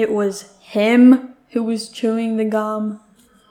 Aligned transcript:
It 0.00 0.10
was 0.10 0.56
him 0.60 1.34
who 1.50 1.62
was 1.62 1.90
chewing 1.90 2.38
the 2.38 2.46
gum, 2.46 3.00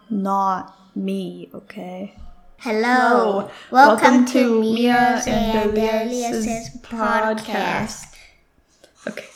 not 0.09 0.75
me, 0.95 1.47
okay? 1.53 2.15
Hello. 2.57 3.51
Welcome, 3.69 4.25
to 4.25 4.59
Mia's 4.59 5.27
and 5.27 5.77
Elias's 5.77 6.75
podcast. 6.81 8.15
Okay. 9.07 9.27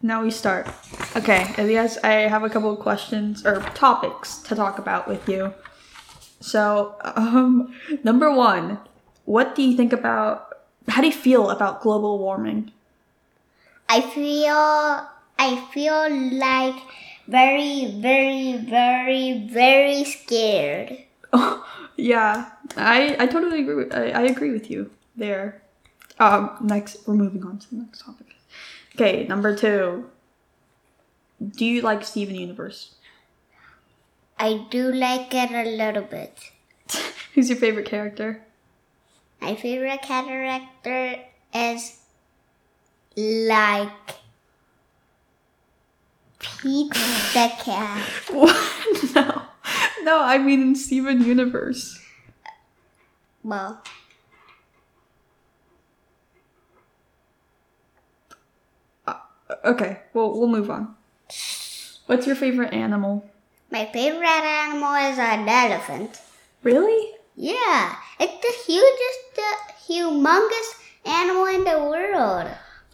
Now 0.00 0.22
we 0.22 0.30
start. 0.30 0.66
Okay, 1.14 1.52
Elias, 1.58 1.98
I 2.02 2.12
have 2.32 2.42
a 2.42 2.48
couple 2.48 2.72
of 2.72 2.78
questions 2.78 3.44
or 3.44 3.60
topics 3.74 4.38
to 4.44 4.54
talk 4.54 4.78
about 4.78 5.06
with 5.06 5.28
you. 5.28 5.52
So, 6.40 6.94
um, 7.04 7.74
number 8.02 8.32
one, 8.32 8.78
what 9.26 9.54
do 9.54 9.62
you 9.62 9.76
think 9.76 9.92
about, 9.92 10.56
how 10.88 11.02
do 11.02 11.06
you 11.06 11.12
feel 11.12 11.50
about 11.50 11.82
global 11.82 12.18
warming? 12.18 12.72
I 13.90 14.00
feel 14.00 15.10
I 15.38 15.56
feel 15.72 16.08
like 16.38 16.76
very 17.26 17.98
very 18.00 18.56
very 18.58 19.46
very 19.48 20.04
scared. 20.04 20.98
Oh, 21.32 21.66
yeah, 21.96 22.50
I, 22.76 23.16
I 23.18 23.26
totally 23.26 23.60
agree 23.60 23.74
with, 23.74 23.94
I, 23.94 24.10
I 24.10 24.22
agree 24.22 24.52
with 24.52 24.70
you 24.70 24.90
there. 25.16 25.62
Um, 26.18 26.56
next, 26.60 27.06
we're 27.06 27.14
moving 27.14 27.44
on 27.44 27.58
to 27.58 27.70
the 27.70 27.76
next 27.82 28.04
topic. 28.04 28.36
Okay, 28.94 29.26
number 29.26 29.56
two. 29.56 30.08
Do 31.44 31.64
you 31.64 31.82
like 31.82 32.04
Steven 32.04 32.36
Universe? 32.36 32.94
I 34.38 34.66
do 34.70 34.92
like 34.92 35.34
it 35.34 35.50
a 35.50 35.68
little 35.76 36.02
bit. 36.04 36.38
Who's 37.34 37.48
your 37.48 37.58
favorite 37.58 37.86
character? 37.86 38.42
My 39.40 39.56
favorite 39.56 40.02
character 40.02 41.18
is 41.52 41.98
like 43.16 43.90
Pete 46.60 46.90
the 46.92 47.52
cat. 47.58 48.08
What? 48.30 48.56
no. 49.14 49.42
No, 50.02 50.20
I 50.22 50.38
mean 50.38 50.60
in 50.62 50.74
Steven 50.76 51.22
Universe. 51.22 51.98
Well, 53.42 53.82
Okay, 59.64 60.00
well, 60.12 60.32
we'll 60.38 60.48
move 60.48 60.70
on. 60.70 60.94
What's 62.06 62.26
your 62.26 62.36
favorite 62.36 62.72
animal? 62.72 63.28
my 63.70 63.86
favorite 63.86 64.28
animal 64.28 64.94
is 65.10 65.18
an 65.18 65.48
elephant. 65.48 66.20
Really? 66.62 67.12
Yeah, 67.34 67.96
it's 68.20 68.40
the 68.40 68.72
hugest, 68.72 69.38
uh, 69.38 69.72
humongous 69.88 70.70
animal 71.04 71.46
in 71.46 71.64
the 71.64 71.78
world. 71.80 72.46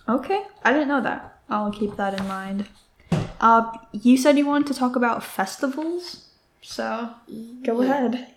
Okay, 0.09 0.43
I 0.65 0.73
didn't 0.73 0.89
know 0.89 1.03
that. 1.03 1.39
I'll 1.51 1.71
keep 1.71 1.97
that 1.97 2.19
in 2.19 2.27
mind. 2.27 2.67
Uh, 3.41 3.73
you 3.93 4.17
said 4.17 4.37
you 4.37 4.47
wanted 4.47 4.67
to 4.69 4.75
talk 4.75 4.97
about 4.97 5.25
festivals, 5.25 6.29
so 6.63 7.11
go 7.65 7.81
ahead. 7.81 8.35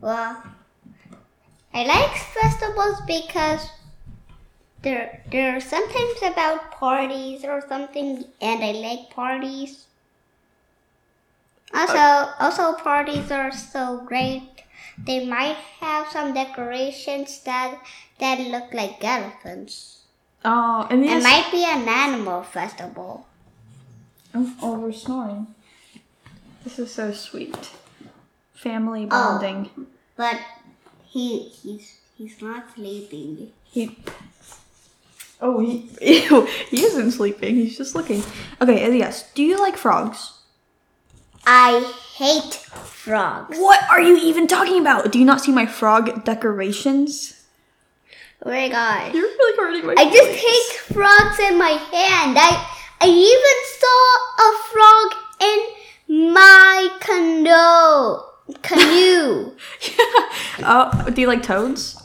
Well, 0.00 0.42
I 1.74 1.84
like 1.84 2.16
festivals 2.16 3.00
because 3.06 3.68
they're 4.82 5.22
they're 5.30 5.60
sometimes 5.60 6.22
about 6.22 6.72
parties 6.72 7.44
or 7.44 7.62
something, 7.68 8.24
and 8.40 8.64
I 8.64 8.72
like 8.72 9.10
parties. 9.10 9.86
Also, 11.74 11.98
also 12.40 12.74
parties 12.74 13.30
are 13.30 13.50
so 13.52 14.02
great. 14.06 14.42
They 14.98 15.24
might 15.26 15.56
have 15.80 16.08
some 16.08 16.34
decorations 16.34 17.42
that 17.44 17.80
that 18.18 18.38
look 18.40 18.72
like 18.74 19.02
elephants. 19.02 20.04
Oh, 20.44 20.86
and 20.90 21.04
It 21.04 21.22
might 21.22 21.50
be 21.50 21.64
an 21.64 21.88
animal 21.88 22.42
festival. 22.42 23.26
Oh, 24.34 24.54
oh, 24.62 24.78
we're 24.78 24.92
snoring. 24.92 25.46
This 26.64 26.78
is 26.78 26.92
so 26.92 27.12
sweet. 27.12 27.70
Family 28.54 29.04
oh, 29.04 29.08
bonding. 29.08 29.70
Oh, 29.78 29.86
But 30.16 30.40
he 31.04 31.40
he's 31.40 31.98
he's 32.16 32.40
not 32.40 32.74
sleeping. 32.74 33.52
He. 33.64 33.98
Oh, 35.40 35.58
he. 35.60 35.90
Ew, 36.00 36.46
he 36.70 36.82
isn't 36.84 37.12
sleeping. 37.12 37.56
He's 37.56 37.76
just 37.76 37.94
looking. 37.94 38.22
Okay, 38.60 38.86
Elias, 38.86 39.24
do 39.34 39.42
you 39.42 39.58
like 39.58 39.76
frogs? 39.76 40.38
I 41.44 41.92
hate 42.14 42.54
frogs. 42.54 43.58
What 43.58 43.82
are 43.90 44.00
you 44.00 44.16
even 44.16 44.46
talking 44.46 44.80
about? 44.80 45.10
Do 45.10 45.18
you 45.18 45.24
not 45.24 45.40
see 45.40 45.50
my 45.50 45.66
frog 45.66 46.24
decorations? 46.24 47.42
Oh 48.44 48.50
my 48.50 48.68
gosh. 48.68 49.14
You're 49.14 49.22
really 49.22 49.56
hurting 49.56 49.86
my 49.86 49.94
I 49.96 50.04
just 50.04 50.30
take 50.30 50.96
frogs 50.96 51.38
in 51.40 51.58
my 51.58 51.70
hand. 51.70 52.36
I 52.38 52.71
I 53.02 53.06
even 53.06 53.58
saw 53.82 54.00
a 54.38 54.50
frog 54.70 55.08
in 55.42 56.32
my 56.32 56.88
canoe. 57.00 58.30
Canoe. 58.62 59.56
Oh, 60.62 61.10
do 61.10 61.20
you 61.20 61.26
like 61.26 61.42
toads? 61.42 61.98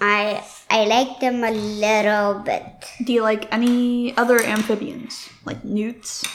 I 0.00 0.42
I 0.68 0.86
like 0.86 1.20
them 1.20 1.44
a 1.44 1.52
little 1.52 2.40
bit. 2.40 2.66
Do 3.04 3.12
you 3.12 3.22
like 3.22 3.46
any 3.52 4.16
other 4.16 4.42
amphibians, 4.42 5.28
like 5.44 5.62
newts? 5.64 6.26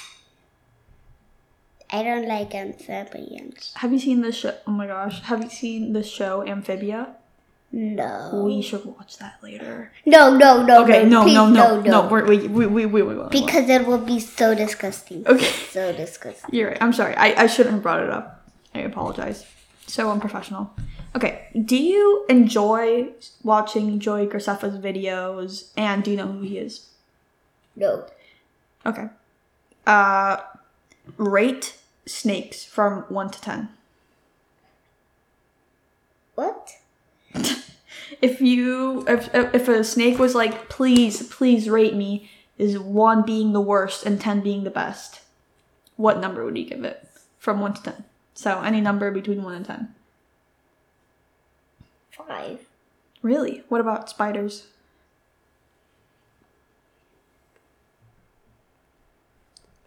I 1.92 2.04
don't 2.04 2.28
like 2.28 2.56
amphibians. 2.56 3.74
Have 3.76 3.92
you 3.92 4.00
seen 4.00 4.22
the 4.22 4.32
show? 4.32 4.56
Oh 4.66 4.72
my 4.72 4.88
gosh, 4.88 5.20
have 5.24 5.44
you 5.44 5.50
seen 5.50 5.92
the 5.92 6.04
show 6.04 6.48
Amphibia? 6.48 7.18
No. 7.74 8.44
We 8.46 8.62
should 8.62 8.84
watch 8.86 9.18
that 9.20 9.36
later. 9.42 9.94
No, 10.06 10.36
no, 10.36 10.62
no, 10.64 10.84
Okay, 10.84 11.06
no, 11.06 11.26
no, 11.26 11.48
no, 11.50 11.80
no. 11.80 11.82
no. 11.82 12.08
We're, 12.10 12.26
we, 12.26 12.48
we, 12.48 12.66
we, 12.68 12.86
we, 12.86 13.02
we, 13.02 13.24
Because 13.30 13.70
it 13.70 13.88
will 13.88 13.98
be 13.98 14.20
so 14.20 14.54
disgusting. 14.54 15.26
Okay, 15.26 15.46
So 15.70 15.94
disgusting. 15.94 16.54
you're 16.54 16.70
right. 16.70 16.78
I'm 16.82 16.92
sorry. 16.92 17.16
I, 17.16 17.44
I 17.44 17.48
shouldn't 17.48 17.76
have 17.76 17.84
brought 17.84 18.04
it 18.04 18.10
up. 18.10 18.46
I 18.76 18.80
apologize. 18.80 19.46
So 19.88 20.12
unprofessional. 20.12 20.72
Okay, 21.16 21.48
do 21.66 21.78
you 21.78 22.26
enjoy 22.30 23.10
watching 23.44 24.00
Joey 24.00 24.28
Graceffa's 24.28 24.78
videos? 24.78 25.72
And 25.78 26.04
do 26.04 26.12
you 26.12 26.18
know 26.18 26.28
who 26.28 26.42
he 26.42 26.58
is? 26.58 26.90
No. 27.76 28.06
Okay. 28.86 29.08
Uh, 29.88 30.38
rate 31.18 31.78
snakes 32.06 32.64
from 32.66 33.04
one 33.10 33.30
to 33.32 33.40
ten. 33.42 33.70
What? 36.36 36.76
If 38.22 38.40
you 38.40 39.04
if 39.08 39.34
if 39.34 39.68
a 39.68 39.84
snake 39.84 40.20
was 40.20 40.36
like, 40.36 40.70
please, 40.70 41.28
please 41.30 41.70
rate 41.70 41.96
me, 41.96 42.30
is 42.58 42.78
one 42.78 43.24
being 43.24 43.52
the 43.52 43.62
worst 43.62 44.06
and 44.06 44.22
ten 44.22 44.42
being 44.42 44.64
the 44.64 44.70
best, 44.70 45.22
what 45.96 46.20
number 46.20 46.46
would 46.46 46.58
you 46.58 46.66
give 46.66 46.84
it 46.84 47.08
from 47.40 47.60
one 47.62 47.74
to 47.74 47.82
ten? 47.82 48.04
So 48.36 48.62
any 48.62 48.80
number 48.80 49.10
between 49.10 49.44
one 49.44 49.56
and 49.56 49.66
ten. 49.66 49.96
Five. 52.12 52.68
Really? 53.24 53.64
What 53.70 53.82
about 53.82 54.10
spiders? 54.10 54.68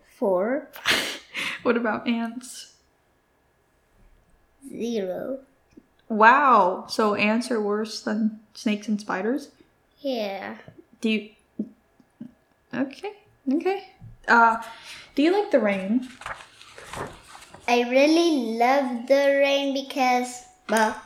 Four. 0.09 0.71
What 1.65 1.79
about 1.79 2.07
ants? 2.07 2.75
Zero. 4.69 5.39
Wow. 6.09 6.87
So 6.89 7.15
ants 7.15 7.51
are 7.51 7.61
worse 7.61 8.03
than 8.03 8.41
snakes 8.55 8.89
and 8.89 9.01
spiders? 9.01 9.51
Yeah. 10.01 10.57
Do 11.01 11.09
you 11.09 11.31
Okay. 12.73 13.13
Okay. 13.51 13.89
Uh 14.29 14.63
do 15.15 15.23
you 15.23 15.33
like 15.33 15.51
the 15.51 15.61
rain? 15.61 16.09
I 17.67 17.89
really 17.89 18.59
love 18.59 19.07
the 19.07 19.41
rain 19.41 19.73
because, 19.73 20.45
well, 20.69 21.01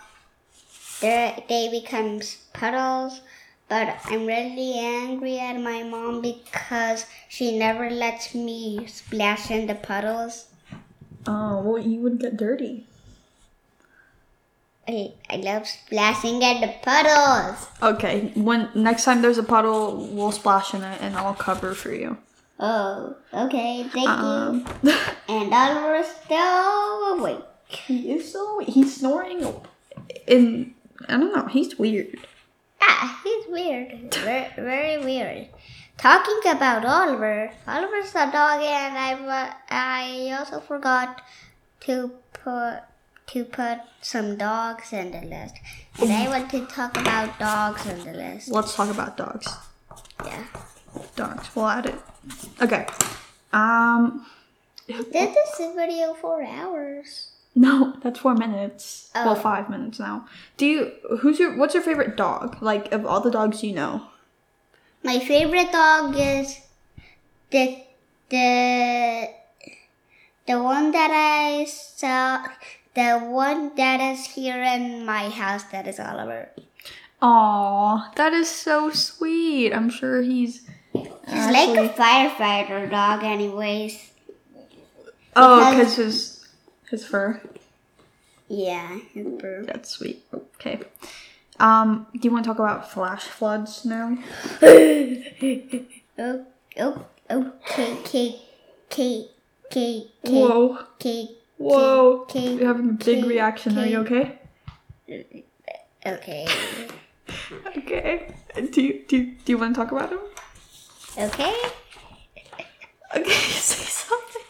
they 1.00 1.44
they 1.48 1.69
becomes 1.70 2.36
puddles. 2.53 3.20
But 3.69 4.00
I'm 4.06 4.25
really 4.25 4.78
angry 4.78 5.38
at 5.38 5.60
my 5.60 5.82
mom 5.82 6.22
because 6.22 7.04
she 7.28 7.59
never 7.59 7.91
lets 7.91 8.34
me 8.34 8.86
splash 8.86 9.50
in 9.50 9.66
the 9.66 9.74
puddles. 9.74 10.47
Oh, 11.27 11.60
well 11.60 11.78
you 11.78 12.00
would 12.00 12.18
get 12.18 12.39
dirty. 12.39 12.87
I, 14.88 15.12
I 15.28 15.36
love 15.36 15.66
splashing 15.66 16.42
at 16.42 16.60
the 16.62 16.72
puddles. 16.82 17.66
Okay, 17.82 18.32
when 18.34 18.70
next 18.74 19.04
time 19.04 19.20
there's 19.22 19.36
a 19.38 19.42
puddle, 19.42 19.96
we'll 20.10 20.32
splash 20.32 20.72
in 20.72 20.82
it 20.82 20.98
and 21.02 21.14
I'll 21.16 21.34
cover 21.34 21.74
for 21.74 21.92
you. 21.92 22.16
Oh, 22.58 23.14
okay, 23.32 23.84
thank 23.92 24.08
Um, 24.08 24.66
you. 24.82 24.92
And 25.28 25.52
Oliver's 25.52 26.06
still 26.24 27.18
awake. 27.18 27.44
he 27.68 28.12
is 28.12 28.32
so 28.32 28.60
he's 28.60 28.96
snoring 28.96 29.46
in 30.26 30.74
I 31.08 31.12
don't 31.18 31.34
know, 31.36 31.46
he's 31.46 31.78
weird. 31.78 32.18
Ah, 32.80 33.20
he's 33.22 33.44
weird. 33.48 34.14
Very, 34.14 34.48
very 34.56 34.98
weird. 35.04 35.48
Talking 35.98 36.40
about 36.50 36.84
Oliver, 36.84 37.50
Oliver's 37.66 38.10
a 38.14 38.30
dog, 38.32 38.62
and 38.62 38.96
I 38.96 39.52
I 39.70 40.36
also 40.38 40.60
forgot 40.60 41.20
to 41.80 42.10
put 42.32 42.80
to 43.28 43.45
put 43.45 43.78
some 44.01 44.36
dogs 44.36 44.92
in 44.92 45.10
the 45.13 45.22
list, 45.22 45.54
and 46.01 46.13
I 46.13 46.28
want 46.28 46.51
to 46.51 46.66
talk 46.66 46.97
about 46.97 47.39
dogs 47.39 47.86
in 47.86 48.04
the 48.04 48.13
list. 48.13 48.48
Let's 48.51 48.75
talk 48.75 48.91
about 48.91 49.16
dogs. 49.16 49.47
Yeah. 50.25 50.45
Dogs. 51.16 51.54
We'll 51.54 51.66
add 51.69 51.86
it. 51.86 51.95
Okay. 52.60 52.86
Um. 53.53 54.27
This 54.86 55.36
is 55.36 55.60
a 55.60 55.75
video 55.75 56.15
four 56.15 56.42
hours. 56.42 57.33
No, 57.54 57.95
that's 58.03 58.21
four 58.21 58.34
minutes. 58.34 59.10
Oh. 59.15 59.27
Well, 59.27 59.34
five 59.34 59.69
minutes 59.69 59.98
now. 59.98 60.27
Do 60.57 60.66
you? 60.66 60.92
Who's 61.21 61.39
your? 61.39 61.57
What's 61.57 61.74
your 61.74 61.83
favorite 61.83 62.16
dog? 62.16 62.63
Like 62.63 62.92
of 62.92 63.04
all 63.04 63.21
the 63.21 63.31
dogs 63.31 63.63
you 63.63 63.74
know. 63.74 64.03
My 65.03 65.19
favorite 65.19 65.71
dog 65.72 66.15
is 66.16 66.60
the 67.51 67.83
the 68.31 69.28
the 70.47 70.63
one 70.63 70.92
that 70.92 71.10
I 71.13 71.65
saw. 71.65 72.47
The 72.94 73.18
one 73.18 73.74
that 73.76 74.00
is 74.00 74.24
here 74.26 74.62
in 74.62 75.04
my 75.04 75.28
house. 75.28 75.62
That 75.64 75.86
is 75.86 76.00
Oliver. 76.00 76.48
Aw, 77.22 78.12
that 78.16 78.32
is 78.32 78.48
so 78.48 78.90
sweet. 78.90 79.72
I'm 79.72 79.90
sure 79.90 80.22
he's. 80.22 80.66
He's 80.92 81.46
like 81.46 81.76
a 81.76 81.88
firefighter 81.92 82.90
dog, 82.90 83.22
anyways. 83.22 84.10
Oh, 85.36 85.70
because- 85.70 85.96
his 85.96 86.48
his 86.90 87.04
fur. 87.06 87.40
Yeah, 88.48 88.98
his 89.12 89.26
bird. 89.26 89.66
That's 89.66 89.90
sweet. 89.90 90.24
Okay. 90.32 90.80
Um, 91.60 92.06
do 92.14 92.20
you 92.22 92.30
want 92.32 92.44
to 92.44 92.50
talk 92.50 92.58
about 92.58 92.90
flash 92.90 93.24
floods 93.24 93.84
now? 93.84 94.16
Oh, 96.20 96.44
oh, 97.30 97.52
okay, 97.70 97.92
okay, 98.00 98.40
okay, 98.90 99.28
okay, 99.66 100.08
Whoa, 100.24 100.78
okay, 100.96 101.28
whoa! 101.59 102.27
You're 102.34 102.66
having 102.66 102.91
a 102.91 102.93
big 102.93 103.25
reaction. 103.25 103.78
Are 103.78 103.87
you 103.87 103.99
okay? 104.01 104.39
okay, 106.07 106.47
Okay. 107.77 108.34
Do 108.72 108.83
you 108.83 109.05
do 109.07 109.16
you, 109.16 109.25
do 109.45 109.53
you 109.53 109.59
want 109.59 109.75
to 109.75 109.81
talk 109.81 109.93
about 109.93 110.10
him? 110.10 110.21
okay. 111.19 111.55
Okay, 113.16 113.31
say 113.33 113.84
something. 113.89 114.43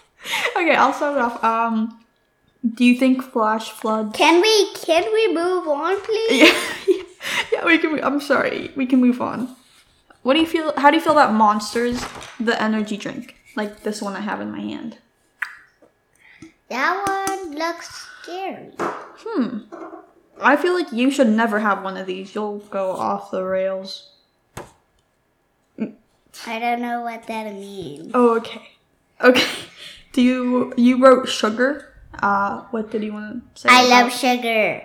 Okay, 0.56 0.74
I'll 0.74 0.92
start 0.92 1.14
it 1.16 1.20
off. 1.22 1.44
Um, 1.44 2.00
do 2.74 2.84
you 2.84 2.98
think 2.98 3.22
flash 3.22 3.70
floods? 3.70 4.16
Can 4.16 4.40
we 4.42 4.72
can 4.74 5.04
we 5.12 5.32
move 5.32 5.68
on, 5.68 6.00
please? 6.02 6.42
Yeah, 6.42 7.02
yeah, 7.52 7.64
we 7.64 7.78
can. 7.78 8.02
I'm 8.02 8.20
sorry, 8.20 8.72
we 8.74 8.84
can 8.84 9.00
move 9.00 9.20
on. 9.22 9.54
What 10.22 10.34
do 10.34 10.40
you 10.40 10.46
feel? 10.46 10.72
How 10.76 10.90
do 10.90 10.96
you 10.96 11.02
feel 11.02 11.12
about 11.12 11.32
monsters? 11.34 12.04
The 12.40 12.60
energy 12.60 12.96
drink, 12.96 13.36
like 13.54 13.84
this 13.84 14.02
one 14.02 14.16
I 14.16 14.20
have 14.20 14.40
in 14.40 14.50
my 14.50 14.60
hand. 14.60 14.98
That 16.68 17.04
one 17.06 17.54
looks 17.56 18.06
scary. 18.22 18.72
Hmm. 18.78 19.58
I 20.40 20.56
feel 20.56 20.74
like 20.74 20.92
you 20.92 21.10
should 21.10 21.28
never 21.28 21.58
have 21.60 21.82
one 21.82 21.96
of 21.96 22.06
these. 22.06 22.34
You'll 22.34 22.58
go 22.58 22.92
off 22.92 23.30
the 23.30 23.42
rails. 23.44 24.10
I 26.46 26.58
don't 26.60 26.80
know 26.80 27.00
what 27.02 27.26
that 27.26 27.52
means. 27.52 28.12
Oh, 28.14 28.36
okay. 28.36 28.68
Okay. 29.20 29.46
Do 30.12 30.22
you 30.22 30.72
you 30.76 31.02
wrote 31.02 31.28
sugar? 31.28 31.92
Uh, 32.22 32.62
what 32.70 32.90
did 32.90 33.02
you 33.02 33.12
want 33.12 33.54
to 33.56 33.60
say? 33.62 33.68
I 33.70 33.82
about- 33.82 34.04
love 34.04 34.12
sugar. 34.12 34.82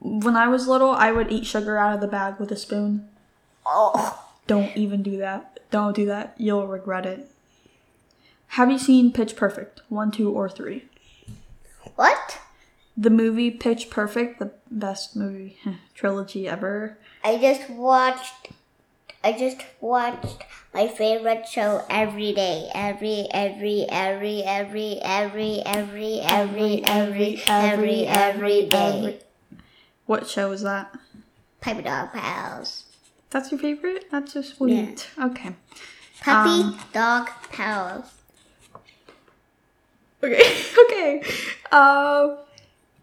When 0.00 0.36
I 0.36 0.48
was 0.48 0.68
little, 0.68 0.90
I 0.90 1.12
would 1.12 1.32
eat 1.32 1.46
sugar 1.46 1.78
out 1.78 1.94
of 1.94 2.00
the 2.00 2.06
bag 2.06 2.38
with 2.38 2.52
a 2.52 2.56
spoon. 2.56 3.08
Oh, 3.64 4.22
Don't 4.46 4.76
even 4.76 5.02
do 5.02 5.16
that. 5.16 5.60
Don't 5.70 5.96
do 5.96 6.04
that. 6.06 6.34
You'll 6.36 6.66
regret 6.68 7.06
it. 7.06 7.26
Have 8.48 8.70
you 8.70 8.78
seen 8.78 9.12
Pitch 9.12 9.34
Perfect? 9.34 9.80
One, 9.88 10.10
two, 10.10 10.30
or 10.30 10.48
three? 10.50 10.84
What? 11.96 12.38
The 12.96 13.10
movie 13.10 13.50
Pitch 13.50 13.90
Perfect, 13.90 14.38
the 14.38 14.52
best 14.70 15.16
movie 15.16 15.58
trilogy 15.94 16.46
ever. 16.48 16.98
I 17.24 17.38
just 17.38 17.68
watched. 17.70 18.48
I 19.22 19.32
just 19.32 19.62
watched 19.80 20.44
my 20.74 20.86
favorite 20.86 21.48
show 21.48 21.82
every 21.88 22.32
day. 22.34 22.68
Every, 22.74 23.26
every, 23.32 23.86
every, 23.88 24.44
every, 24.44 25.00
every, 25.02 25.60
every, 25.64 26.20
every, 26.22 26.84
every, 26.84 27.42
every, 27.46 28.06
every 28.06 28.66
day. 28.68 29.20
What 30.06 30.28
show 30.28 30.52
is 30.52 30.60
that? 30.62 30.94
Puppy 31.62 31.82
Dog 31.82 32.12
Pals. 32.12 32.84
That's 33.30 33.50
your 33.50 33.58
favorite? 33.58 34.04
That's 34.10 34.34
so 34.34 34.42
sweet. 34.42 35.08
Okay. 35.18 35.54
Puppy 36.20 36.50
Um, 36.62 36.80
Dog 36.92 37.30
Pals. 37.50 38.12
Okay. 40.24 40.64
okay. 40.84 41.22
Uh, 41.70 42.36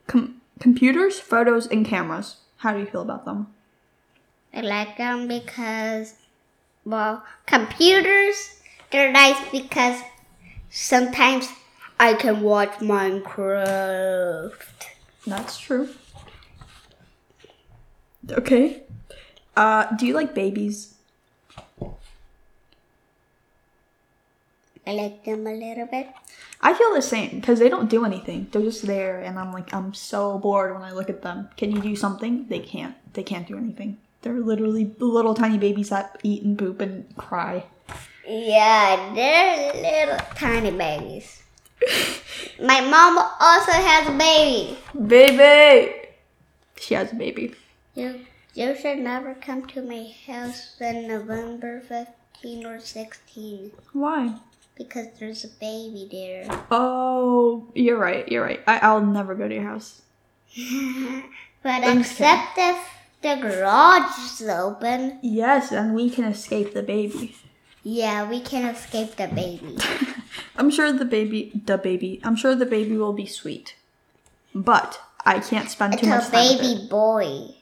com- 0.08 0.42
computers, 0.60 1.20
photos, 1.20 1.68
and 1.68 1.86
cameras. 1.86 2.38
How 2.58 2.74
do 2.74 2.80
you 2.80 2.86
feel 2.86 3.02
about 3.02 3.26
them? 3.26 3.48
I 4.54 4.62
like 4.62 4.98
them 4.98 5.28
because, 5.28 6.16
well, 6.86 7.24
computers, 7.46 8.62
they're 8.92 9.12
nice 9.12 9.38
because 9.52 10.02
sometimes 10.70 11.48
I 12.00 12.14
can 12.14 12.42
watch 12.42 12.72
Minecraft. 12.80 14.54
That's 15.26 15.58
true. 15.60 15.90
Okay. 18.30 18.84
Uh, 19.56 19.96
do 19.96 20.06
you 20.06 20.14
like 20.14 20.34
babies? 20.34 20.96
I 24.86 24.94
like 24.94 25.24
them 25.26 25.46
a 25.46 25.54
little 25.54 25.86
bit. 25.86 26.08
I 26.62 26.74
feel 26.74 26.94
the 26.94 27.02
same 27.02 27.40
because 27.40 27.60
they 27.60 27.70
don't 27.70 27.90
do 27.90 28.06
anything. 28.06 28.48
They're 28.52 28.62
just 28.62 28.86
there, 28.86 29.20
and 29.20 29.38
I'm 29.38 29.52
like, 29.52 29.74
I'm 29.74 29.94
so 29.94 30.40
bored 30.40 30.74
when 30.74 30.84
I 30.84 30.92
look 30.92 31.10
at 31.10 31.22
them. 31.22 31.50
Can 31.58 31.72
you 31.72 31.82
do 31.82 31.96
something? 31.96 32.48
They 32.48 32.60
can't. 32.60 32.96
They 33.14 33.24
can't 33.24 33.48
do 33.48 33.58
anything. 33.58 33.98
They're 34.22 34.40
literally 34.40 34.96
little 35.00 35.34
tiny 35.34 35.58
babies 35.58 35.90
that 35.90 36.20
eat 36.24 36.44
and 36.44 36.58
poop 36.58 36.82
and 36.82 37.16
cry. 37.18 37.66
Yeah, 38.28 39.14
they're 39.16 39.74
little 39.74 40.26
tiny 40.36 40.72
babies. 40.72 41.42
My 42.62 42.82
mom 42.82 43.18
also 43.40 43.72
has 43.72 44.08
a 44.08 44.12
baby. 44.12 44.78
Baby! 45.08 45.96
She 46.78 46.94
has 46.94 47.12
a 47.12 47.16
baby. 47.16 47.56
You, 47.96 48.22
you 48.54 48.76
should 48.76 49.00
never 49.00 49.34
come 49.34 49.66
to 49.68 49.82
my 49.82 50.14
house 50.28 50.76
on 50.80 51.08
November 51.08 51.82
15 51.82 52.66
or 52.66 52.80
16 52.80 53.72
Why? 53.94 54.36
Because 54.84 55.08
there's 55.20 55.44
a 55.44 55.50
baby 55.60 56.08
there. 56.12 56.46
Oh, 56.72 57.68
you're 57.76 57.98
right. 57.98 58.28
You're 58.30 58.44
right. 58.44 58.62
I, 58.68 58.80
I'll 58.80 59.02
never 59.06 59.36
go 59.36 59.48
to 59.48 59.54
your 59.54 59.64
house. 59.64 60.02
but 61.64 61.84
I'm 61.84 62.00
except 62.00 62.58
if 62.58 62.78
the 63.22 63.36
garage 63.36 64.18
is 64.42 64.48
open, 64.50 65.20
Yes, 65.22 65.72
and 65.72 65.94
we 65.96 66.10
can 66.10 66.26
escape 66.26 66.74
the 66.74 66.84
baby. 66.84 67.36
yeah, 67.84 68.28
we 68.30 68.42
can 68.42 68.66
escape 68.66 69.16
the 69.16 69.28
baby. 69.28 69.78
I'm 70.58 70.70
sure 70.70 70.92
the 70.92 71.06
baby, 71.06 71.52
the 71.66 71.78
baby, 71.78 72.20
I'm 72.24 72.36
sure 72.36 72.56
the 72.56 72.66
baby 72.66 72.98
will 72.98 73.14
be 73.14 73.26
sweet. 73.26 73.76
But 74.54 75.00
I 75.26 75.40
can't 75.40 75.70
spend 75.70 75.94
It's 75.94 76.04
too 76.04 76.10
much 76.10 76.28
a 76.28 76.32
time 76.32 76.44
with 76.44 76.52
it. 76.52 76.62
baby 76.62 76.88
boy. 76.90 77.56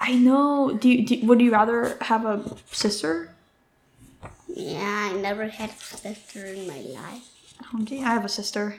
I 0.00 0.14
know. 0.16 0.76
Do 0.80 0.88
you, 0.88 1.06
do, 1.06 1.26
would 1.26 1.40
you 1.40 1.52
rather 1.52 1.96
have 2.00 2.24
a 2.24 2.42
sister? 2.72 3.34
Yeah, 4.54 5.10
I 5.12 5.16
never 5.16 5.48
had 5.48 5.70
a 5.70 5.96
sister 5.96 6.46
in 6.46 6.66
my 6.66 6.80
life. 6.80 7.28
Oh, 7.74 7.82
gee, 7.84 7.98
I 8.02 8.12
have 8.12 8.24
a 8.24 8.28
sister. 8.28 8.76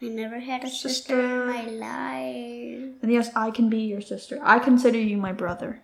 I 0.00 0.06
never 0.06 0.38
had 0.38 0.62
a 0.64 0.68
sister, 0.68 0.88
Sister. 0.88 1.42
in 1.42 1.46
my 1.46 1.64
life. 1.64 3.02
And 3.02 3.12
yes, 3.12 3.30
I 3.34 3.50
can 3.50 3.68
be 3.68 3.78
your 3.80 4.00
sister. 4.00 4.38
I 4.42 4.58
consider 4.58 4.98
you 4.98 5.16
my 5.16 5.32
brother. 5.32 5.80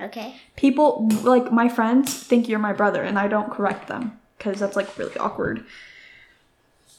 Okay. 0.00 0.34
People, 0.56 1.08
like 1.22 1.52
my 1.52 1.68
friends, 1.68 2.14
think 2.14 2.48
you're 2.48 2.58
my 2.58 2.72
brother, 2.72 3.02
and 3.02 3.18
I 3.18 3.28
don't 3.28 3.50
correct 3.52 3.88
them 3.88 4.18
because 4.38 4.60
that's 4.60 4.76
like 4.76 4.96
really 4.96 5.16
awkward. 5.18 5.64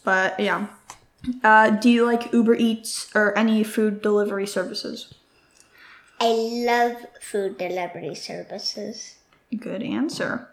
But 0.03 0.39
yeah. 0.39 0.67
Uh, 1.43 1.69
do 1.71 1.89
you 1.89 2.05
like 2.05 2.33
Uber 2.33 2.55
Eats 2.55 3.09
or 3.15 3.37
any 3.37 3.63
food 3.63 4.01
delivery 4.01 4.47
services? 4.47 5.13
I 6.19 6.31
love 6.65 7.05
food 7.19 7.57
delivery 7.57 8.15
services. 8.15 9.15
Good 9.55 9.81
answer. 9.83 10.47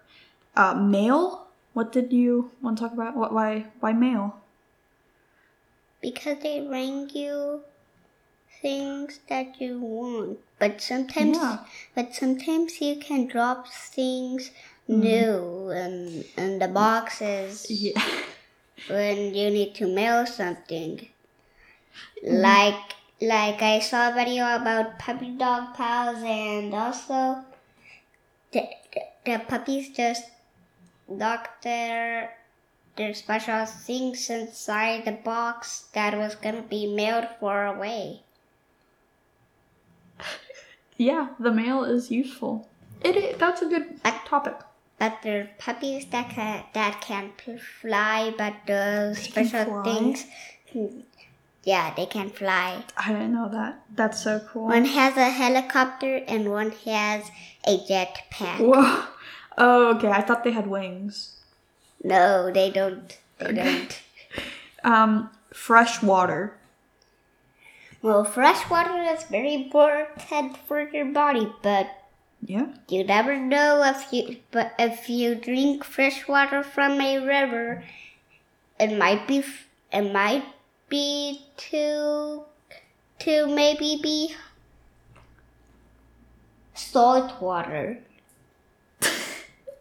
Uh, 0.58 0.74
mail? 0.74 1.46
What 1.72 1.92
did 1.92 2.12
you 2.12 2.50
want 2.60 2.78
to 2.78 2.84
talk 2.84 2.92
about? 2.92 3.16
What? 3.16 3.32
Why? 3.32 3.66
Why 3.80 3.92
mail? 3.92 4.42
because 6.00 6.38
they 6.42 6.60
bring 6.60 7.10
you 7.10 7.62
things 8.62 9.20
that 9.28 9.60
you 9.60 9.80
want 9.80 10.38
but 10.58 10.80
sometimes 10.80 11.36
Yeah. 11.36 11.58
but 11.94 12.14
sometimes 12.14 12.80
you 12.80 12.96
can 12.96 13.26
drop 13.26 13.68
things 13.68 14.50
new 14.86 15.70
in, 15.70 16.24
in 16.36 16.58
the 16.58 16.68
boxes 16.68 17.66
Yeah. 17.70 18.02
when 18.88 19.34
you 19.34 19.50
need 19.50 19.74
to 19.76 19.86
mail 19.86 20.26
something 20.26 21.08
like 22.22 22.94
like 23.20 23.62
i 23.62 23.78
saw 23.80 24.10
a 24.10 24.14
video 24.14 24.56
about 24.56 24.98
puppy 24.98 25.30
dog 25.36 25.74
pals 25.74 26.22
and 26.22 26.74
also 26.74 27.44
the, 28.52 28.62
the, 28.92 29.00
the 29.24 29.38
puppies 29.46 29.90
just 29.90 30.24
their 31.08 32.36
their 32.96 33.14
special 33.14 33.64
things 33.64 34.28
inside 34.28 35.04
the 35.04 35.12
box 35.12 35.84
that 35.94 36.16
was 36.18 36.34
gonna 36.34 36.62
be 36.62 36.86
mailed 36.92 37.26
far 37.40 37.66
away. 37.66 38.22
Yeah, 40.96 41.28
the 41.38 41.52
mail 41.52 41.84
is 41.84 42.10
useful. 42.10 42.68
It, 43.02 43.16
i- 43.16 43.36
that's 43.38 43.62
a 43.62 43.66
good 43.66 44.00
topic. 44.26 44.56
but 44.98 45.18
there 45.22 45.48
puppies 45.58 46.06
that 46.06 46.28
can 46.30 46.64
that 46.74 47.00
can 47.00 47.30
fly, 47.80 48.34
but 48.36 48.54
the 48.66 49.14
can 49.14 49.46
special 49.46 49.82
things, 49.84 50.26
yeah, 51.62 51.94
they 51.94 52.06
can 52.06 52.30
fly. 52.30 52.82
I 52.96 53.12
didn't 53.12 53.32
know 53.32 53.48
that. 53.48 53.80
That's 53.94 54.20
so 54.20 54.40
cool. 54.50 54.66
One 54.66 54.86
has 54.86 55.16
a 55.16 55.30
helicopter 55.30 56.16
and 56.26 56.50
one 56.50 56.72
has 56.84 57.30
a 57.64 57.78
jetpack. 57.78 58.58
Whoa. 58.58 59.04
Oh, 59.58 59.96
okay. 59.96 60.08
I 60.08 60.22
thought 60.22 60.44
they 60.44 60.52
had 60.52 60.68
wings. 60.68 61.36
No, 62.02 62.50
they 62.50 62.70
don't. 62.70 63.18
They 63.38 63.46
Okay. 63.46 63.54
don't. 63.64 64.02
Um, 64.84 65.30
fresh 65.52 66.00
water. 66.02 66.54
Well, 68.00 68.22
fresh 68.24 68.70
water 68.70 68.94
is 69.12 69.24
very 69.24 69.52
important 69.52 70.56
for 70.56 70.80
your 70.88 71.06
body, 71.06 71.52
but 71.62 71.90
Yeah. 72.40 72.68
you 72.88 73.02
never 73.02 73.36
know 73.36 73.82
if 73.82 74.12
you 74.12 74.36
but 74.52 74.72
if 74.78 75.10
you 75.10 75.34
drink 75.34 75.82
fresh 75.82 76.28
water 76.28 76.62
from 76.62 77.00
a 77.00 77.18
river, 77.18 77.82
it 78.78 78.96
might 78.96 79.26
be 79.26 79.42
it 79.92 80.12
might 80.12 80.44
be 80.88 81.42
too 81.56 82.44
to 83.18 83.46
maybe 83.48 83.98
be 84.00 84.36
salt 86.74 87.42
water, 87.42 87.98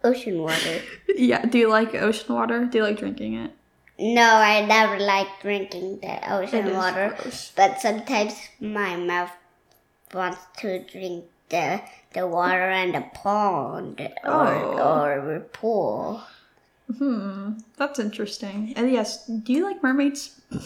ocean 0.07 0.41
water. 0.41 0.81
Yeah. 1.31 1.45
Do 1.45 1.57
you 1.57 1.69
like 1.69 1.95
ocean 1.95 2.35
water? 2.35 2.65
Do 2.65 2.77
you 2.77 2.83
like 2.83 2.99
drinking 2.99 3.33
it? 3.43 3.51
No, 3.99 4.21
I 4.51 4.63
never 4.65 4.99
like 4.99 5.27
drinking 5.41 5.99
the 6.01 6.13
ocean 6.33 6.73
water. 6.75 7.15
gross. 7.17 7.51
But 7.55 7.81
sometimes 7.81 8.33
my 8.61 8.95
mouth 8.95 9.31
wants 10.13 10.37
to 10.59 10.79
drink 10.85 11.25
the 11.49 11.81
the 12.13 12.27
water 12.27 12.69
in 12.69 12.91
the 12.91 13.03
pond 13.15 13.99
or 14.23 14.47
Oh. 14.53 14.77
or 14.93 15.35
a 15.37 15.39
pool. 15.41 16.21
Hmm. 16.97 17.53
That's 17.77 17.97
interesting. 17.99 18.73
And 18.77 18.91
yes, 18.91 19.25
do 19.25 19.51
you 19.53 19.63
like 19.65 19.81
mermaids? 19.81 20.39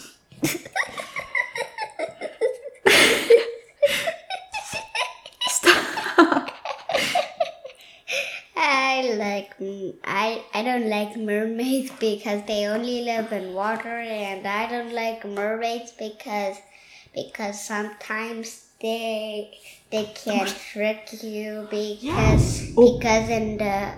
Stop. 5.48 6.50
I 8.56 9.11
like 9.22 9.56
mm, 9.58 9.94
I 10.04 10.42
I 10.52 10.62
don't 10.62 10.88
like 10.90 11.16
mermaids 11.16 11.90
because 12.00 12.42
they 12.46 12.66
only 12.66 13.02
live 13.02 13.32
in 13.32 13.54
water, 13.54 13.96
and 13.98 14.46
I 14.46 14.66
don't 14.68 14.92
like 14.92 15.24
mermaids 15.24 15.92
because 15.92 16.56
because 17.14 17.60
sometimes 17.62 18.68
they 18.80 19.54
they 19.90 20.04
can 20.14 20.46
trick 20.72 21.08
you 21.22 21.66
because 21.70 22.72
Oh. 22.76 22.98
because 22.98 23.28
in 23.30 23.58
the 23.58 23.94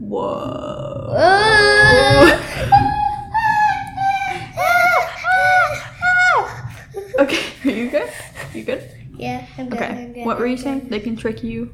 Whoa. 0.00 1.12
Okay. 7.18 7.44
Are 7.64 7.70
you 7.70 7.90
good? 7.90 8.10
You 8.52 8.64
good? 8.64 8.82
yeah, 9.16 9.46
I'm 9.56 9.68
good, 9.68 9.82
I'm 9.82 9.90
Okay. 9.94 10.12
good, 10.14 10.24
What 10.26 10.38
were 10.38 10.46
I'm 10.46 10.52
you 10.52 10.56
saying? 10.58 10.88
They 10.90 11.00
can 11.00 11.16
trick 11.16 11.42
you. 11.42 11.72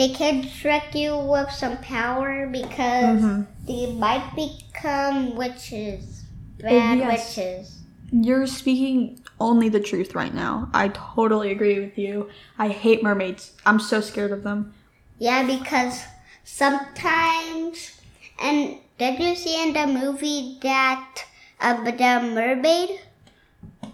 They 0.00 0.08
can 0.08 0.48
trick 0.48 0.94
you 0.94 1.14
with 1.14 1.50
some 1.52 1.76
power 1.76 2.46
because 2.46 3.20
Mhm. 3.20 3.46
they 3.66 3.92
might 3.92 4.32
become 4.34 5.36
witches, 5.36 6.24
bad 6.58 6.96
yes. 7.00 7.36
witches. 7.36 7.78
You're 8.10 8.46
speaking 8.46 9.20
only 9.38 9.68
the 9.68 9.78
truth 9.78 10.14
right 10.14 10.32
now. 10.32 10.70
I 10.72 10.88
totally 10.88 11.50
agree 11.50 11.78
with 11.80 11.98
you. 11.98 12.30
I 12.58 12.68
hate 12.68 13.02
mermaids. 13.02 13.52
I'm 13.66 13.78
so 13.78 14.00
scared 14.00 14.32
of 14.32 14.42
them. 14.42 14.72
Yeah, 15.18 15.44
because 15.44 16.00
sometimes, 16.44 18.00
and 18.40 18.78
did 18.96 19.20
you 19.20 19.34
see 19.36 19.62
in 19.62 19.74
the 19.74 19.86
movie 19.86 20.56
that 20.62 21.26
uh, 21.60 21.84
the 21.84 21.92
mermaid? 22.22 23.00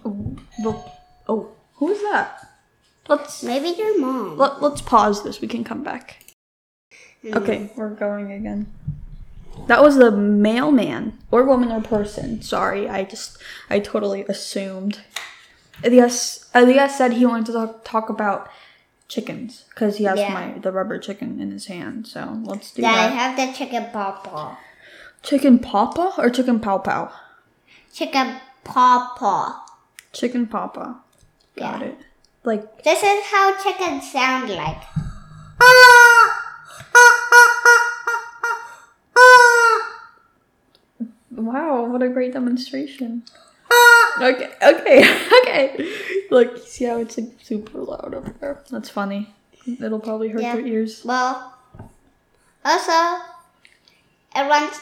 Oh, 0.05 0.37
the- 0.63 0.83
oh, 1.27 1.49
who's 1.75 1.99
that? 1.99 2.46
Let's 3.07 3.43
Maybe 3.43 3.69
your 3.69 3.99
mom. 3.99 4.37
let, 4.37 4.61
let's 4.61 4.81
pause 4.81 5.23
this. 5.23 5.39
We 5.41 5.47
can 5.47 5.63
come 5.63 5.83
back. 5.83 6.23
Hmm. 7.21 7.35
Okay, 7.37 7.71
we're 7.75 7.89
going 7.89 8.31
again. 8.31 8.67
That 9.67 9.81
was 9.81 9.95
the 9.97 10.11
mailman 10.11 11.17
or 11.31 11.43
woman 11.43 11.71
or 11.71 11.81
person. 11.81 12.41
Sorry, 12.41 12.87
I 12.87 13.03
just 13.05 13.37
I 13.69 13.79
totally 13.79 14.23
assumed. 14.29 15.01
Elias 15.83 16.49
Elias 16.53 16.97
said 16.97 17.13
he 17.13 17.25
wanted 17.25 17.47
to 17.47 17.53
talk, 17.53 17.83
talk 17.83 18.09
about 18.09 18.49
chickens 19.07 19.65
because 19.69 19.97
he 19.97 20.03
has 20.03 20.19
Yeah. 20.19 20.33
my 20.33 20.59
the 20.59 20.71
rubber 20.71 20.99
chicken 20.99 21.39
in 21.41 21.51
his 21.51 21.67
hand. 21.67 22.07
So 22.07 22.39
let's 22.43 22.71
do 22.71 22.81
that. 22.83 23.11
I 23.11 23.15
have 23.15 23.35
the 23.37 23.57
chicken 23.57 23.87
pawpaw. 23.91 24.57
Chicken 25.23 25.59
papa 25.59 26.13
or 26.17 26.29
chicken 26.29 26.59
pow 26.59 26.77
pow? 26.77 27.11
Chicken 27.91 28.37
pawpaw. 28.63 29.53
Chicken 30.13 30.45
papa. 30.47 30.99
Got 31.57 31.81
Yeah. 31.81 31.87
it. 31.87 31.97
Like 32.47 32.81
This 32.81 33.03
is 33.03 33.25
how 33.25 33.61
chickens 33.61 34.09
sound 34.09 34.49
like. 34.49 34.81
wow, 41.31 41.85
what 41.85 42.01
a 42.01 42.09
great 42.09 42.33
demonstration. 42.33 43.23
Okay, 44.21 44.49
okay, 44.63 45.27
okay. 45.41 45.93
Look, 46.31 46.57
see 46.65 46.85
how 46.85 46.99
it's 46.99 47.17
like 47.17 47.31
super 47.43 47.79
loud 47.79 48.13
over 48.13 48.33
there. 48.39 48.63
That's 48.71 48.89
funny. 48.89 49.33
It'll 49.67 49.99
probably 49.99 50.29
hurt 50.29 50.41
Yeah. 50.41 50.55
your 50.55 50.65
ears. 50.67 51.03
Well, 51.03 51.53
also, 52.63 53.21
it 54.35 54.47
wants, 54.47 54.79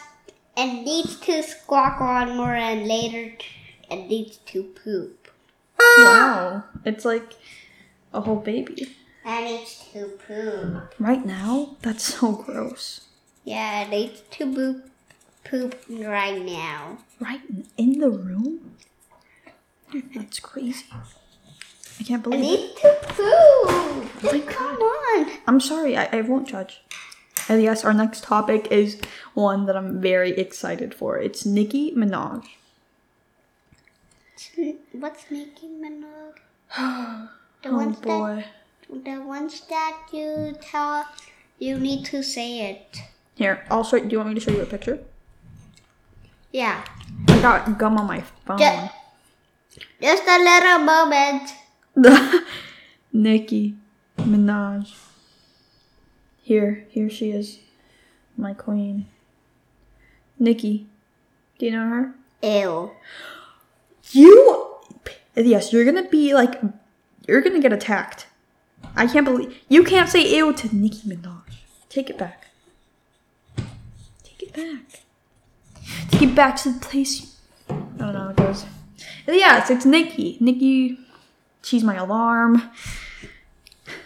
it 0.56 0.84
needs 0.86 1.20
to 1.22 1.42
squawk 1.42 2.00
on 2.00 2.38
more 2.38 2.54
and 2.54 2.88
later 2.88 3.34
it 3.90 4.08
needs 4.08 4.38
to 4.38 4.64
poop. 4.64 5.25
Wow, 5.80 6.64
it's 6.84 7.06
like 7.06 7.34
a 8.14 8.22
whole 8.22 8.38
baby. 8.38 8.96
It 9.26 9.44
needs 9.44 9.86
to 9.94 10.20
poop. 10.28 10.94
Right 11.00 11.26
now, 11.26 11.78
that's 11.82 12.16
so 12.16 12.34
gross. 12.34 13.02
Yeah, 13.44 13.84
it 13.84 13.90
needs 13.90 14.22
to 14.32 14.54
poop, 14.54 14.90
poop 15.44 15.76
right 15.90 16.44
now. 16.44 17.00
Right 17.20 17.42
in 17.78 18.00
the 18.00 18.10
room? 18.10 18.76
That's 20.14 20.40
crazy. 20.40 20.86
I 22.00 22.04
can't 22.04 22.24
believe 22.24 22.40
it. 22.40 22.44
needs 22.44 22.82
to 22.82 22.98
poop. 23.02 23.18
Oh 23.18 24.12
my 24.24 24.40
Come 24.40 24.82
on. 24.82 25.32
I'm 25.48 25.60
sorry, 25.60 25.96
I, 25.96 26.10
I 26.12 26.22
won't 26.22 26.48
judge. 26.48 26.82
And 27.48 27.62
yes, 27.62 27.86
our 27.86 27.94
next 27.94 28.24
topic 28.24 28.68
is 28.72 29.00
one 29.34 29.66
that 29.68 29.78
I'm 29.78 30.02
very 30.02 30.32
excited 30.32 30.94
for. 30.94 31.18
It's 31.18 31.46
Nicki 31.46 31.94
Minaj. 31.96 32.44
What's 34.92 35.32
making 35.32 35.82
Minaj? 35.82 36.34
Oh, 36.78 37.30
the 37.64 37.70
Oh 37.70 37.76
ones 37.76 37.98
boy. 37.98 38.44
that 38.90 39.04
the 39.06 39.22
ones 39.22 39.62
that 39.70 40.08
you 40.12 40.56
tell 40.62 41.06
you 41.60 41.80
need 41.80 42.06
to 42.06 42.22
say 42.24 42.70
it. 42.70 43.00
Here, 43.36 43.64
I'll 43.70 43.84
show. 43.84 44.00
Do 44.00 44.08
you 44.10 44.18
want 44.18 44.30
me 44.30 44.36
to 44.36 44.42
show 44.42 44.52
you 44.52 44.62
a 44.62 44.66
picture? 44.66 45.00
Yeah. 46.52 46.84
I 47.30 47.42
got 47.42 47.78
gum 47.78 47.98
on 47.98 48.08
my 48.08 48.22
phone. 48.46 48.58
Ju- 48.60 48.90
Just 50.02 50.24
a 50.28 50.38
little 50.38 50.80
moment. 50.80 51.54
Nicki 53.14 53.76
Minaj. 54.18 54.94
Here, 56.42 56.86
here 56.90 57.10
she 57.10 57.32
is, 57.32 57.60
my 58.38 58.54
queen. 58.54 59.08
Nicki, 60.38 60.88
do 61.58 61.66
you 61.66 61.72
know 61.72 61.88
her? 61.90 62.14
Ew. 62.44 62.92
You, 64.12 64.76
yes, 65.36 65.74
you're 65.74 65.86
gonna 65.86 66.08
be 66.08 66.34
like, 66.34 66.62
you're 67.28 67.42
gonna 67.42 67.60
get 67.62 67.74
attacked. 67.74 68.28
I 68.96 69.08
can't 69.08 69.26
believe 69.26 69.58
you 69.68 69.84
can't 69.84 70.10
say 70.10 70.36
ew 70.36 70.54
to 70.54 70.76
Nicki 70.76 71.08
Minaj. 71.08 71.42
Take 71.90 72.10
it 72.10 72.18
back. 72.18 72.48
Take 74.24 74.44
it 74.44 74.54
back. 74.54 75.02
Take 76.12 76.22
it 76.22 76.36
back 76.36 76.56
to 76.58 76.72
the 76.72 76.80
place. 76.80 77.38
I 77.70 77.74
don't 77.74 78.14
know 78.14 78.20
how 78.20 78.30
it 78.30 78.36
goes. 78.36 78.66
Yes, 79.28 79.70
it's 79.70 79.86
Nicki. 79.86 80.38
Nicki, 80.40 81.00
she's 81.64 81.84
my 81.84 81.96
alarm. 81.96 82.62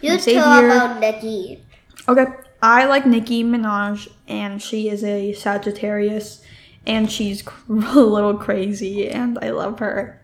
You 0.00 0.18
talk 0.18 0.64
about 0.64 1.00
Nicki. 1.00 1.62
Okay, 2.08 2.26
I 2.62 2.86
like 2.86 3.06
Nicki 3.06 3.44
Minaj, 3.44 4.08
and 4.28 4.60
she 4.60 4.88
is 4.88 5.04
a 5.04 5.32
Sagittarius, 5.34 6.42
and 6.86 7.10
she's 7.10 7.42
cr- 7.42 7.72
a 7.98 8.00
little 8.00 8.34
crazy, 8.36 9.08
and 9.08 9.38
I 9.42 9.50
love 9.50 9.78
her. 9.80 10.20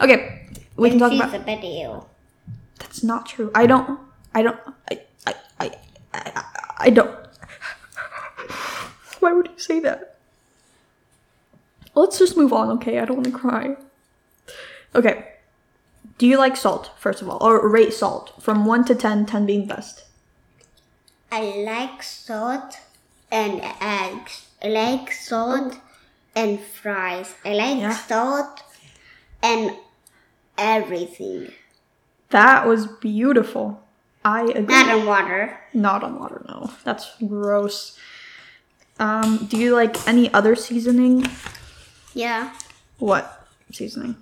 Okay, 0.00 0.46
we 0.76 0.90
can 0.90 0.98
talk 0.98 1.12
she's 1.12 1.20
about. 1.20 1.34
a 1.34 1.38
bit 1.40 1.64
ew. 1.64 2.04
That's 2.78 3.02
not 3.02 3.26
true. 3.26 3.50
I 3.54 3.66
don't. 3.66 3.98
I 4.34 4.42
don't. 4.42 4.58
I. 4.90 5.00
I. 5.26 5.34
I. 5.60 5.70
I, 6.14 6.44
I 6.78 6.90
don't. 6.90 7.16
Why 9.20 9.32
would 9.32 9.48
you 9.48 9.58
say 9.58 9.80
that? 9.80 10.16
Let's 11.94 12.18
just 12.18 12.36
move 12.36 12.52
on, 12.52 12.70
okay? 12.78 13.00
I 13.00 13.04
don't 13.04 13.16
want 13.16 13.26
to 13.26 13.32
cry. 13.32 13.76
Okay. 14.94 15.32
Do 16.18 16.26
you 16.26 16.38
like 16.38 16.56
salt, 16.56 16.92
first 16.98 17.22
of 17.22 17.28
all? 17.28 17.38
Or 17.40 17.68
rate 17.68 17.92
salt 17.92 18.40
from 18.40 18.64
1 18.64 18.84
to 18.86 18.94
10, 18.94 19.26
10 19.26 19.46
being 19.46 19.66
best. 19.66 20.04
I 21.30 21.42
like 21.42 22.02
salt 22.02 22.78
and 23.30 23.60
eggs. 23.80 24.47
I 24.62 24.68
like 24.68 25.12
salt 25.12 25.76
and 26.34 26.60
fries. 26.60 27.34
I 27.44 27.54
like 27.54 27.78
Yeah. 27.78 27.94
salt 27.96 28.62
and 29.42 29.76
everything. 30.56 31.52
That 32.30 32.66
was 32.66 32.86
beautiful. 32.86 33.82
I 34.24 34.42
agree. 34.42 34.74
Not 34.74 34.96
in 34.98 35.06
water. 35.06 35.60
Not 35.72 36.02
on 36.04 36.18
water, 36.18 36.44
no. 36.48 36.70
That's 36.84 37.10
gross. 37.26 37.96
Um, 38.98 39.46
do 39.48 39.56
you 39.56 39.74
like 39.74 40.06
any 40.08 40.32
other 40.34 40.56
seasoning? 40.56 41.24
Yeah. 42.14 42.52
What 42.98 43.46
seasoning? 43.72 44.16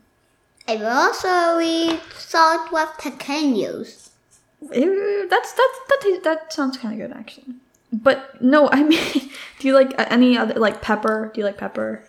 I 0.68 0.76
will 0.76 0.86
also 0.88 1.58
eat 1.60 2.00
salt 2.16 2.70
with 2.72 2.88
pequeños. 2.98 4.10
Ew, 4.72 5.26
that's 5.30 5.52
that's 5.52 5.78
that 5.88 6.20
that 6.24 6.52
sounds 6.52 6.76
kind 6.76 7.00
of 7.00 7.08
good 7.08 7.16
actually. 7.16 7.54
But 7.92 8.42
no, 8.42 8.68
I 8.70 8.82
mean, 8.82 9.00
do 9.58 9.68
you 9.68 9.74
like 9.74 9.92
uh, 9.98 10.06
any 10.10 10.36
other 10.36 10.54
like 10.54 10.82
pepper? 10.82 11.30
Do 11.34 11.40
you 11.40 11.44
like 11.46 11.58
pepper? 11.58 12.02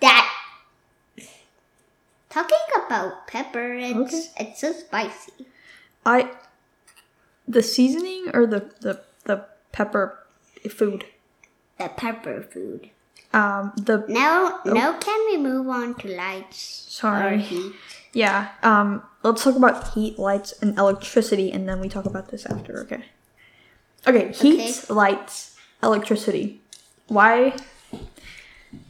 That. 0.00 0.28
Talking 2.28 2.58
about 2.86 3.26
pepper, 3.26 3.74
it's 3.74 3.98
Okay. 3.98 4.24
it's 4.40 4.60
so 4.60 4.72
spicy. 4.72 5.32
I 6.04 6.30
the 7.46 7.62
seasoning 7.62 8.30
or 8.34 8.46
the 8.46 8.72
the 8.80 9.00
the 9.24 9.44
pepper 9.70 10.18
food. 10.70 11.04
The 11.78 11.88
pepper 11.88 12.42
food. 12.42 12.90
Um, 13.32 13.72
the 13.76 14.04
Now, 14.08 14.60
now 14.66 14.98
can 14.98 15.18
we 15.30 15.38
move 15.38 15.66
on 15.68 15.94
to 15.96 16.08
lights? 16.08 16.58
Sorry. 16.88 17.46
Yeah. 18.12 18.48
Um, 18.62 19.02
let's 19.22 19.42
talk 19.42 19.56
about 19.56 19.94
heat, 19.94 20.18
lights, 20.18 20.52
and 20.60 20.76
electricity, 20.78 21.50
and 21.50 21.66
then 21.66 21.80
we 21.80 21.88
talk 21.88 22.04
about 22.04 22.28
this 22.28 22.44
after. 22.44 22.80
Okay. 22.80 23.04
Okay. 24.06 24.32
Heat, 24.32 24.54
Okay. 24.60 24.94
lights, 24.94 25.56
electricity. 25.82 26.60
Why? 27.08 27.54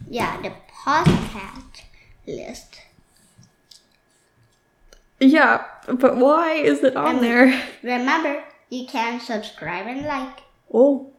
Yeah, 0.08 0.40
the 0.40 0.52
podcast 0.84 1.82
list. 2.26 2.80
Yeah, 5.20 5.64
but 5.86 6.16
why 6.16 6.52
is 6.54 6.82
it 6.82 6.96
on 6.96 7.20
there? 7.20 7.62
Remember, 7.82 8.42
you 8.70 8.86
can 8.86 9.20
subscribe 9.20 9.86
and 9.86 10.02
like. 10.06 10.40
Oh. 10.72 11.12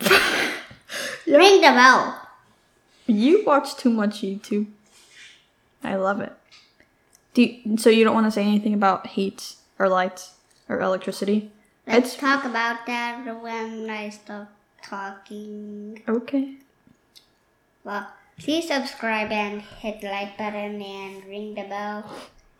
yeah. 0.00 0.52
Ring 1.26 1.60
the 1.60 1.68
bell. 1.72 2.20
You 3.06 3.44
watch 3.44 3.76
too 3.76 3.90
much 3.90 4.22
YouTube. 4.22 4.66
I 5.82 5.96
love 5.96 6.20
it. 6.20 6.32
Do 7.34 7.42
you, 7.42 7.76
so 7.76 7.90
you 7.90 8.04
don't 8.04 8.14
want 8.14 8.26
to 8.26 8.30
say 8.30 8.42
anything 8.42 8.72
about 8.72 9.08
heat 9.08 9.56
or 9.78 9.88
lights 9.88 10.32
or 10.68 10.80
electricity? 10.80 11.50
Let's 11.86 12.16
talk 12.16 12.44
about 12.44 12.86
that 12.86 13.42
when 13.42 13.90
I 13.90 14.08
stop 14.08 14.50
talking. 14.82 16.02
Okay. 16.08 16.56
Well, 17.84 18.08
please 18.38 18.68
subscribe 18.68 19.30
and 19.30 19.60
hit 19.60 20.00
the 20.00 20.08
like 20.08 20.38
button 20.38 20.80
and 20.80 21.24
ring 21.24 21.54
the 21.54 21.64
bell. 21.64 22.10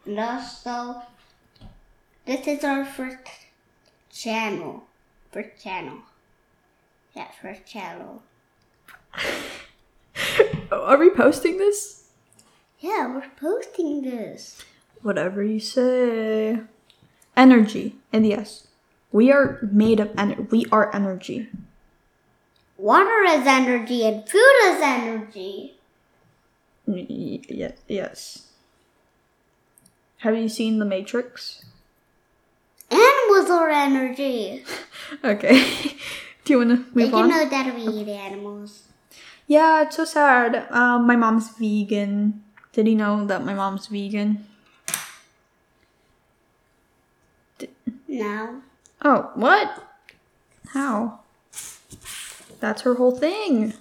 And 0.04 0.21
also, 0.21 1.02
this 2.26 2.47
is 2.47 2.64
our 2.64 2.85
first 2.85 3.26
channel. 4.12 4.85
First 5.33 5.62
channel. 5.62 6.00
Yeah, 7.14 7.28
first 7.40 7.64
channel. 7.64 8.23
Are 10.71 10.99
we 10.99 11.09
posting 11.11 11.57
this? 11.57 12.09
Yeah, 12.78 13.07
we're 13.14 13.31
posting 13.40 14.02
this. 14.02 14.62
Whatever 15.00 15.43
you 15.43 15.61
say. 15.61 16.61
Energy. 17.37 17.97
And 18.12 18.26
yes, 18.26 18.69
we 19.14 19.30
are 19.30 19.61
made 19.71 20.00
of 20.00 20.11
energy. 20.18 20.42
We 20.50 20.66
are 20.73 20.92
energy. 20.92 21.49
Water 22.76 23.23
is 23.28 23.47
energy 23.47 24.04
and 24.04 24.28
food 24.28 24.56
is 24.64 24.83
energy. 24.83 25.76
Yes. 26.85 27.78
Yes. 27.86 28.50
Have 30.19 30.36
you 30.36 30.49
seen 30.49 30.80
The 30.80 30.84
Matrix? 30.84 31.65
Animals 32.91 33.50
are 33.50 33.71
energy. 33.71 34.65
Okay. 35.23 35.62
Do 36.45 36.52
you 36.52 36.58
want 36.58 36.71
to 36.71 36.76
move 36.76 36.95
Did 36.95 37.10
you 37.10 37.19
on? 37.19 37.28
know 37.28 37.45
that 37.49 37.75
we 37.75 37.82
eat 37.82 38.08
animals? 38.08 38.84
Yeah, 39.47 39.82
it's 39.82 39.97
so 39.97 40.04
sad. 40.04 40.67
Um, 40.71 41.06
my 41.06 41.15
mom's 41.15 41.50
vegan. 41.50 42.43
Did 42.73 42.89
you 42.89 42.97
know 42.97 43.25
that 43.26 43.45
my 43.45 43.54
mom's 43.54 43.86
vegan? 43.86 44.47
No. 48.08 48.62
Oh, 49.04 49.30
what? 49.34 49.82
How? 50.69 51.21
That's 52.60 52.82
her 52.82 52.95
whole 52.95 53.17
thing. 53.17 53.75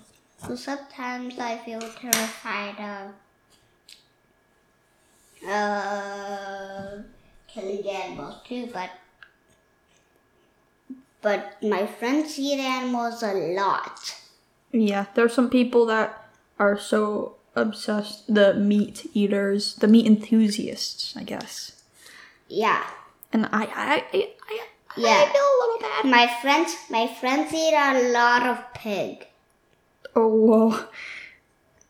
So 0.46 0.56
sometimes 0.56 1.40
I 1.40 1.58
feel 1.60 1.80
terrified 1.80 2.76
of 2.80 3.14
uh, 5.50 6.98
killing 7.48 7.88
animals 7.88 8.42
too, 8.46 8.70
but 8.74 8.90
but 11.22 11.56
my 11.64 11.88
friends 11.88 12.38
eat 12.38 12.60
animals 12.60 13.24
a 13.24 13.34
lot. 13.34 14.16
Yeah, 14.74 15.06
there's 15.16 15.34
some 15.34 15.50
people 15.50 15.86
that 15.86 16.28
are 16.60 16.78
so 16.78 17.36
obsessed. 17.56 18.34
The 18.34 18.54
meat 18.54 19.10
eaters, 19.14 19.76
the 19.76 19.88
meat 19.88 20.06
enthusiasts, 20.06 21.16
I 21.16 21.24
guess. 21.24 21.82
Yeah, 22.50 22.84
And 23.32 23.46
I, 23.48 23.64
I, 23.64 24.04
I, 24.14 24.30
I, 24.48 24.60
Yeah. 24.96 25.26
I 25.28 25.32
feel 25.32 25.42
a 25.42 25.60
little 25.62 25.80
bad. 25.90 26.06
my 26.12 26.28
friends 26.42 26.76
my 26.90 27.08
friends 27.08 27.54
eat 27.54 27.74
a 27.74 28.12
lot 28.12 28.44
of 28.48 28.74
pig. 28.74 29.28
Oh, 30.16 30.28
whoa. 30.28 30.86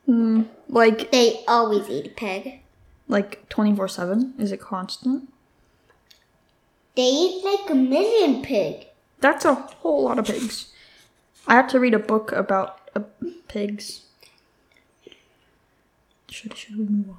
Hmm. 0.06 0.44
Like, 0.70 1.12
They 1.12 1.44
always 1.48 1.90
eat 1.90 2.16
pig. 2.16 2.62
like 3.08 3.48
twenty 3.50 3.76
four 3.76 3.88
seven. 3.88 4.34
Is 4.40 4.52
it 4.52 4.60
constant? 4.62 5.32
They 6.96 7.04
eat 7.04 7.44
like 7.44 7.70
a 7.70 7.76
million 7.76 8.42
pig. 8.44 8.88
That's 9.20 9.46
a 9.46 9.54
whole 9.56 10.04
lot 10.04 10.20
of 10.20 10.26
pigs. 10.26 10.72
I 11.48 11.56
have 11.56 11.68
to 11.70 11.80
read 11.80 11.94
a 11.94 12.00
book 12.00 12.32
about 12.32 12.80
uh, 12.96 13.02
pigs. 13.48 14.02
Should 16.30 16.56
should 16.58 16.78
we 16.78 16.86
move 16.86 17.10
on? 17.10 17.18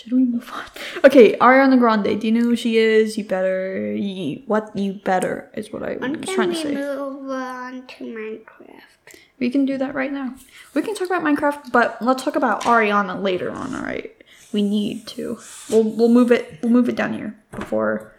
Should 0.00 0.12
we 0.12 0.24
move 0.24 0.50
on? 0.52 0.64
Okay, 1.04 1.36
Ariana 1.38 1.78
Grande. 1.78 2.18
Do 2.18 2.26
you 2.26 2.32
know 2.32 2.40
who 2.40 2.56
she 2.56 2.78
is? 2.78 3.18
You 3.18 3.24
better. 3.24 3.94
You, 3.94 4.42
what 4.46 4.74
you 4.74 4.94
better 4.94 5.50
is 5.54 5.70
what 5.72 5.82
I 5.82 5.96
When 5.96 6.18
was 6.20 6.30
trying 6.30 6.50
to 6.50 6.56
say. 6.56 6.74
Can 6.74 6.74
we 6.74 6.80
move 6.80 7.30
on 7.30 7.86
to 7.86 8.04
Minecraft? 8.04 9.16
We 9.38 9.50
can 9.50 9.66
do 9.66 9.76
that 9.78 9.94
right 9.94 10.12
now. 10.12 10.34
We 10.74 10.80
can 10.82 10.94
talk 10.94 11.06
about 11.08 11.22
Minecraft, 11.22 11.70
but 11.72 12.00
let's 12.00 12.22
talk 12.24 12.36
about 12.36 12.62
Ariana 12.62 13.22
later 13.22 13.50
on. 13.50 13.74
All 13.74 13.82
right. 13.82 14.14
We 14.52 14.62
need 14.62 15.06
to. 15.08 15.38
We'll 15.68 15.84
we'll 15.84 16.08
move 16.08 16.32
it. 16.32 16.58
We'll 16.62 16.72
move 16.72 16.88
it 16.88 16.96
down 16.96 17.12
here 17.12 17.36
before 17.50 18.12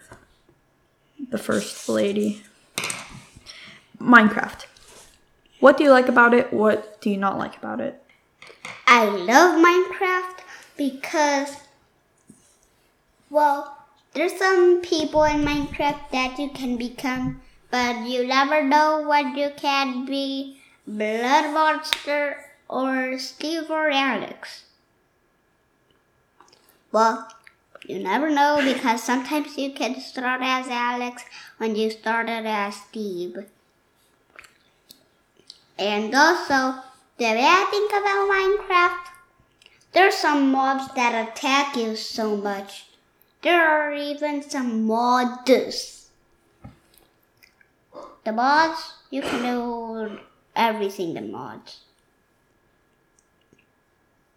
the 1.29 1.37
first 1.39 1.89
lady. 1.89 2.43
Minecraft. 3.99 4.65
What 5.59 5.77
do 5.77 5.83
you 5.83 5.91
like 5.91 6.07
about 6.07 6.33
it? 6.33 6.53
What 6.53 7.01
do 7.01 7.09
you 7.09 7.17
not 7.17 7.37
like 7.37 7.57
about 7.57 7.79
it? 7.79 8.01
I 8.87 9.05
love 9.05 9.63
Minecraft 9.63 10.41
because, 10.75 11.55
well, 13.31 13.77
there's 14.13 14.37
some 14.37 14.81
people 14.81 15.23
in 15.23 15.45
Minecraft 15.45 16.11
that 16.11 16.37
you 16.37 16.49
can 16.49 16.75
become, 16.75 17.41
but 17.71 18.05
you 18.05 18.27
never 18.27 18.61
know 18.61 19.01
what 19.07 19.37
you 19.37 19.51
can 19.55 20.05
be 20.05 20.59
Blood 20.85 21.53
Monster 21.53 22.51
or 22.67 23.17
Steve 23.17 23.71
or 23.71 23.89
Alex. 23.89 24.65
Well, 26.91 27.31
you 27.87 27.99
never 27.99 28.29
know 28.29 28.59
because 28.61 29.01
sometimes 29.01 29.57
you 29.57 29.71
can 29.71 30.01
start 30.01 30.41
as 30.43 30.67
Alex 30.67 31.23
when 31.57 31.77
you 31.77 31.89
started 31.89 32.45
as 32.45 32.75
Steve. 32.75 33.45
And 35.79 36.13
also, 36.13 36.81
the 37.17 37.23
way 37.23 37.45
I 37.45 37.65
think 37.71 37.91
about 37.91 38.29
Minecraft, 38.29 39.11
there's 39.93 40.15
some 40.15 40.51
mobs 40.51 40.93
that 40.95 41.29
attack 41.29 41.77
you 41.77 41.95
so 41.95 42.35
much. 42.35 42.90
There 43.41 43.67
are 43.67 43.93
even 43.93 44.43
some 44.47 44.85
mods. 44.85 46.09
The 48.23 48.31
mods, 48.31 48.93
you 49.09 49.21
can 49.21 49.41
do 49.41 50.19
everything 50.55 51.17
in 51.17 51.31
mods. 51.31 51.79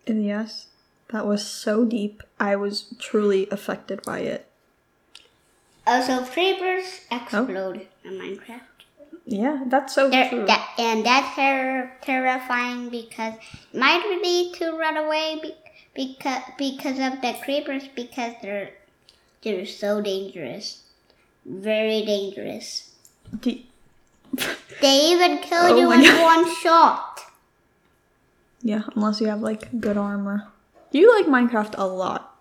And 0.06 0.24
yes, 0.24 0.68
that 1.08 1.26
was 1.26 1.46
so 1.46 1.84
deep. 1.84 2.22
I 2.40 2.56
was 2.56 2.94
truly 2.98 3.48
affected 3.50 4.02
by 4.02 4.20
it. 4.20 4.48
Also, 5.86 6.24
creepers 6.24 7.00
explode 7.10 7.86
oh. 8.04 8.08
in 8.08 8.14
Minecraft. 8.14 8.60
Yeah, 9.26 9.64
that's 9.66 9.94
so 9.94 10.10
They're, 10.10 10.28
true. 10.28 10.46
that, 10.46 10.74
and 10.78 11.04
that's 11.04 11.34
ter- 11.34 11.92
terrifying 12.02 12.90
because 12.90 13.34
you 13.72 13.80
might 13.80 14.02
need 14.22 14.54
to 14.54 14.72
run 14.72 14.96
away 14.96 15.38
be- 15.42 15.54
because 15.94 16.42
because 16.58 16.98
of 16.98 17.22
the 17.22 17.34
creepers 17.42 17.88
because 17.94 18.34
they're 18.42 18.70
they're 19.44 19.66
so 19.66 20.00
dangerous, 20.00 20.82
very 21.44 22.04
dangerous. 22.04 22.90
Do, 23.40 23.58
They 24.80 25.12
even 25.12 25.38
kill 25.38 25.62
Oh 25.62 25.78
you 25.78 25.92
in 25.92 26.02
God. 26.02 26.22
one 26.44 26.54
shot. 26.56 27.20
Yeah, 28.62 28.82
unless 28.96 29.20
you 29.20 29.28
have 29.28 29.40
like 29.40 29.80
good 29.80 29.96
armor. 29.96 30.48
You 30.90 31.14
like 31.14 31.26
Minecraft 31.26 31.74
a 31.78 31.86
lot. 31.86 32.36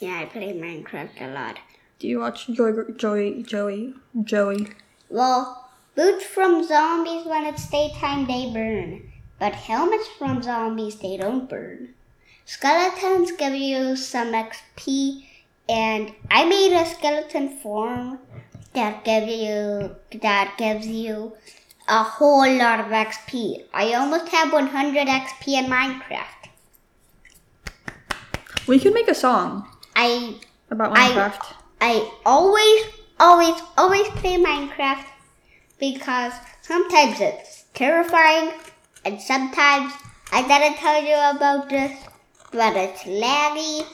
Yeah, 0.00 0.18
I 0.20 0.24
play 0.26 0.52
Minecraft 0.52 1.20
a 1.20 1.32
lot. 1.32 1.58
Do 1.98 2.08
you 2.08 2.20
watch 2.20 2.46
Joey, 2.48 2.92
Joey, 2.96 3.42
Joey, 3.42 3.94
Joey? 4.24 4.68
Well, 5.08 5.70
boots 5.94 6.24
from 6.24 6.64
zombies 6.66 7.24
when 7.26 7.44
it's 7.46 7.68
daytime 7.70 8.26
they 8.26 8.50
burn, 8.52 9.10
but 9.38 9.52
helmets 9.54 10.08
from 10.18 10.42
zombies 10.42 10.96
they 10.96 11.16
don't 11.16 11.48
burn. 11.48 11.90
Skeletons 12.44 13.32
give 13.32 13.54
you 13.54 13.96
some 13.96 14.32
XP, 14.32 15.25
and 15.68 16.12
I 16.30 16.44
made 16.44 16.72
a 16.72 16.86
skeleton 16.86 17.58
form 17.58 18.18
that 18.74 19.04
give 19.04 19.28
you 19.28 19.96
that 20.20 20.54
gives 20.58 20.86
you 20.86 21.32
a 21.88 22.02
whole 22.02 22.50
lot 22.52 22.80
of 22.80 22.86
XP. 22.86 23.64
I 23.72 23.94
almost 23.94 24.28
have 24.28 24.52
100 24.52 25.06
XP 25.06 25.48
in 25.48 25.66
Minecraft. 25.66 26.50
We 28.66 28.78
could 28.80 28.94
make 28.94 29.08
a 29.08 29.14
song 29.14 29.68
I 29.94 30.36
about 30.70 30.96
I- 30.96 31.10
Minecraft. 31.10 31.54
I 31.80 32.10
always, 32.24 32.84
always, 33.20 33.60
always 33.76 34.08
play 34.08 34.36
Minecraft 34.42 35.04
because 35.78 36.32
sometimes 36.62 37.20
it's 37.20 37.64
terrifying 37.74 38.50
and 39.04 39.20
sometimes 39.20 39.92
I 40.32 40.42
gotta 40.48 40.74
tell 40.76 41.02
you 41.02 41.14
about 41.36 41.68
this, 41.68 41.96
but 42.50 42.74
it's 42.76 43.02
laggy. 43.02 43.86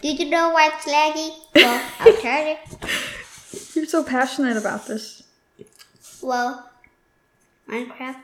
Did 0.00 0.20
you 0.20 0.30
know 0.30 0.50
why 0.50 0.70
it's 0.72 0.86
laggy? 0.86 1.30
Well, 1.54 1.82
I'll 2.00 2.12
tell 2.14 2.46
you. 2.46 2.56
You're 3.74 3.86
so 3.86 4.04
passionate 4.04 4.56
about 4.56 4.86
this. 4.86 5.24
Well, 6.22 6.70
Minecraft, 7.68 8.20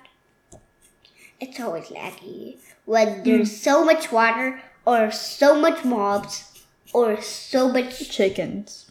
it's 1.41 1.61
always 1.61 1.87
laggy 1.87 2.57
when 2.85 3.23
there's 3.25 3.51
hmm. 3.51 3.57
so 3.57 3.85
much 3.85 4.13
water 4.13 4.63
or 4.87 5.11
so 5.11 5.61
much 5.61 5.85
mobs 5.85 6.65
or 6.93 7.21
so 7.21 7.69
much, 7.69 8.09
Chickens. 8.11 8.91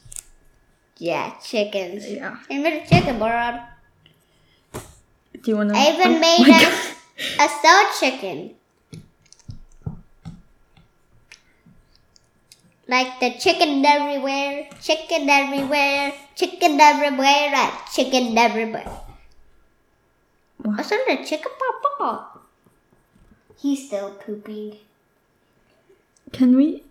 yeah, 0.98 1.36
chickens. 1.42 2.10
Yeah. 2.10 2.38
I 2.50 2.58
made 2.60 2.84
a 2.84 2.88
chicken 2.88 3.18
board. 3.18 3.62
Do 4.74 5.52
you 5.52 5.58
want 5.58 5.70
to? 5.72 5.76
I 5.78 5.94
even 5.94 6.16
oh 6.16 6.20
made 6.20 6.48
a, 6.48 7.44
a 7.44 7.50
sour 7.50 7.86
chicken. 8.00 8.56
Like 12.88 13.20
the 13.20 13.32
chicken 13.40 13.86
everywhere, 13.86 14.68
chicken 14.82 15.30
everywhere, 15.30 16.14
chicken 16.36 16.80
everywhere, 16.80 17.52
and 17.56 17.72
chicken 17.94 18.38
everywhere. 18.38 18.92
What? 20.58 20.78
Wasn't 20.78 21.08
a 21.08 21.24
chicken 21.24 21.52
papa? 21.60 22.40
He's 23.58 23.88
still 23.88 24.12
pooping. 24.12 24.78
Can 26.34 26.58
we? 26.58 26.84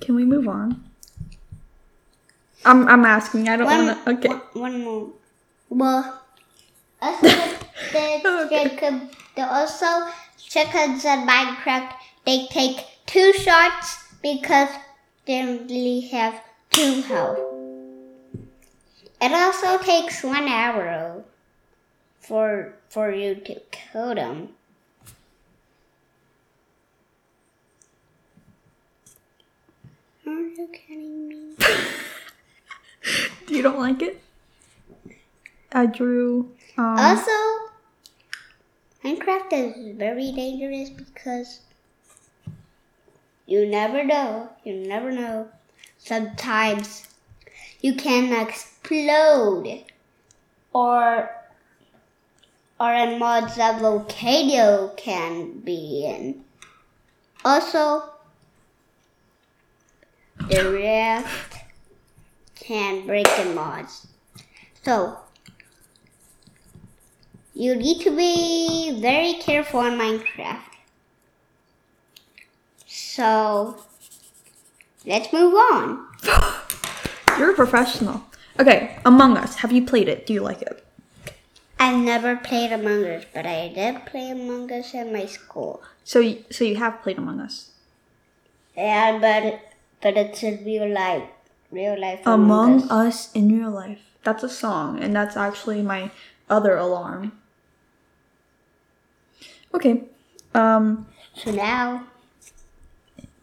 Can 0.00 0.14
we 0.14 0.24
move 0.24 0.46
on? 0.46 0.84
I'm 2.64 2.86
I'm 2.88 3.04
asking. 3.04 3.48
I 3.48 3.56
don't 3.56 3.66
want 3.66 4.04
to. 4.04 4.10
Okay. 4.12 4.28
one, 4.28 4.40
one 4.54 4.84
more. 4.84 5.08
Well, 5.68 6.22
also 7.02 7.26
the, 7.92 8.20
the 8.22 8.46
Okay. 8.46 9.00
the 9.34 9.42
also 9.42 10.08
chickens 10.38 11.04
in 11.04 11.26
Minecraft, 11.26 11.92
they 12.24 12.46
take 12.46 12.78
two 13.06 13.32
shots 13.32 14.03
because 14.24 14.70
they 15.26 15.42
only 15.42 16.00
have 16.00 16.40
two 16.70 17.02
health. 17.02 17.38
It 19.20 19.32
also 19.32 19.76
takes 19.84 20.24
one 20.24 20.48
arrow 20.48 21.24
for 22.18 22.72
for 22.88 23.12
you 23.12 23.34
to 23.34 23.60
kill 23.70 24.14
them. 24.14 24.48
Are 30.26 30.32
you 30.56 30.68
kidding 30.72 31.28
me? 31.28 31.54
You 33.48 33.60
don't 33.60 33.78
like 33.78 34.00
it? 34.00 34.22
I 35.70 35.84
drew. 35.84 36.50
Um, 36.78 36.96
Also, 36.96 37.36
Minecraft 39.04 39.52
is 39.52 39.96
very 39.98 40.32
dangerous 40.32 40.88
because 40.88 41.60
you 43.46 43.66
never 43.66 44.04
know. 44.04 44.50
You 44.64 44.74
never 44.74 45.10
know. 45.12 45.48
Sometimes 45.98 47.06
you 47.80 47.94
can 47.94 48.32
explode, 48.32 49.84
or 50.72 51.30
or 52.80 52.92
in 52.92 53.18
mods 53.18 53.56
a 53.56 53.78
volcano 53.78 54.92
can 54.96 55.60
be 55.60 56.04
in. 56.06 56.44
Also, 57.44 58.10
the 60.48 60.70
raft 60.72 61.64
can 62.54 63.06
break 63.06 63.28
in 63.38 63.54
mods. 63.54 64.06
So 64.82 65.18
you 67.54 67.76
need 67.76 68.02
to 68.02 68.16
be 68.16 68.98
very 69.00 69.34
careful 69.34 69.80
on 69.80 69.98
Minecraft. 69.98 70.73
So, 73.14 73.78
let's 75.06 75.32
move 75.32 75.54
on. 75.54 76.04
You're 77.38 77.52
a 77.52 77.54
professional. 77.54 78.24
Okay, 78.58 78.98
Among 79.04 79.36
Us. 79.36 79.54
Have 79.62 79.70
you 79.70 79.86
played 79.86 80.08
it? 80.08 80.26
Do 80.26 80.32
you 80.32 80.40
like 80.42 80.62
it? 80.62 80.84
I've 81.78 82.02
never 82.04 82.34
played 82.34 82.72
Among 82.72 83.04
Us, 83.04 83.24
but 83.32 83.46
I 83.46 83.68
did 83.68 84.04
play 84.06 84.30
Among 84.30 84.72
Us 84.72 84.94
in 84.94 85.12
my 85.12 85.26
school. 85.26 85.80
So, 86.02 86.20
y- 86.20 86.42
so 86.50 86.64
you 86.64 86.74
have 86.74 87.02
played 87.04 87.18
Among 87.18 87.38
Us. 87.38 87.70
Yeah, 88.76 89.18
but 89.20 89.60
but 90.02 90.16
it's 90.16 90.42
in 90.42 90.64
real 90.64 90.88
life. 90.88 91.22
Real 91.70 91.96
life 92.00 92.18
Among 92.26 92.90
Us 92.90 93.30
in 93.32 93.56
real 93.60 93.70
life. 93.70 94.00
That's 94.24 94.42
a 94.42 94.48
song, 94.48 94.98
and 95.00 95.14
that's 95.14 95.36
actually 95.36 95.82
my 95.82 96.10
other 96.50 96.76
alarm. 96.76 97.30
Okay. 99.72 100.02
Um, 100.52 101.06
So 101.36 101.52
now, 101.52 102.06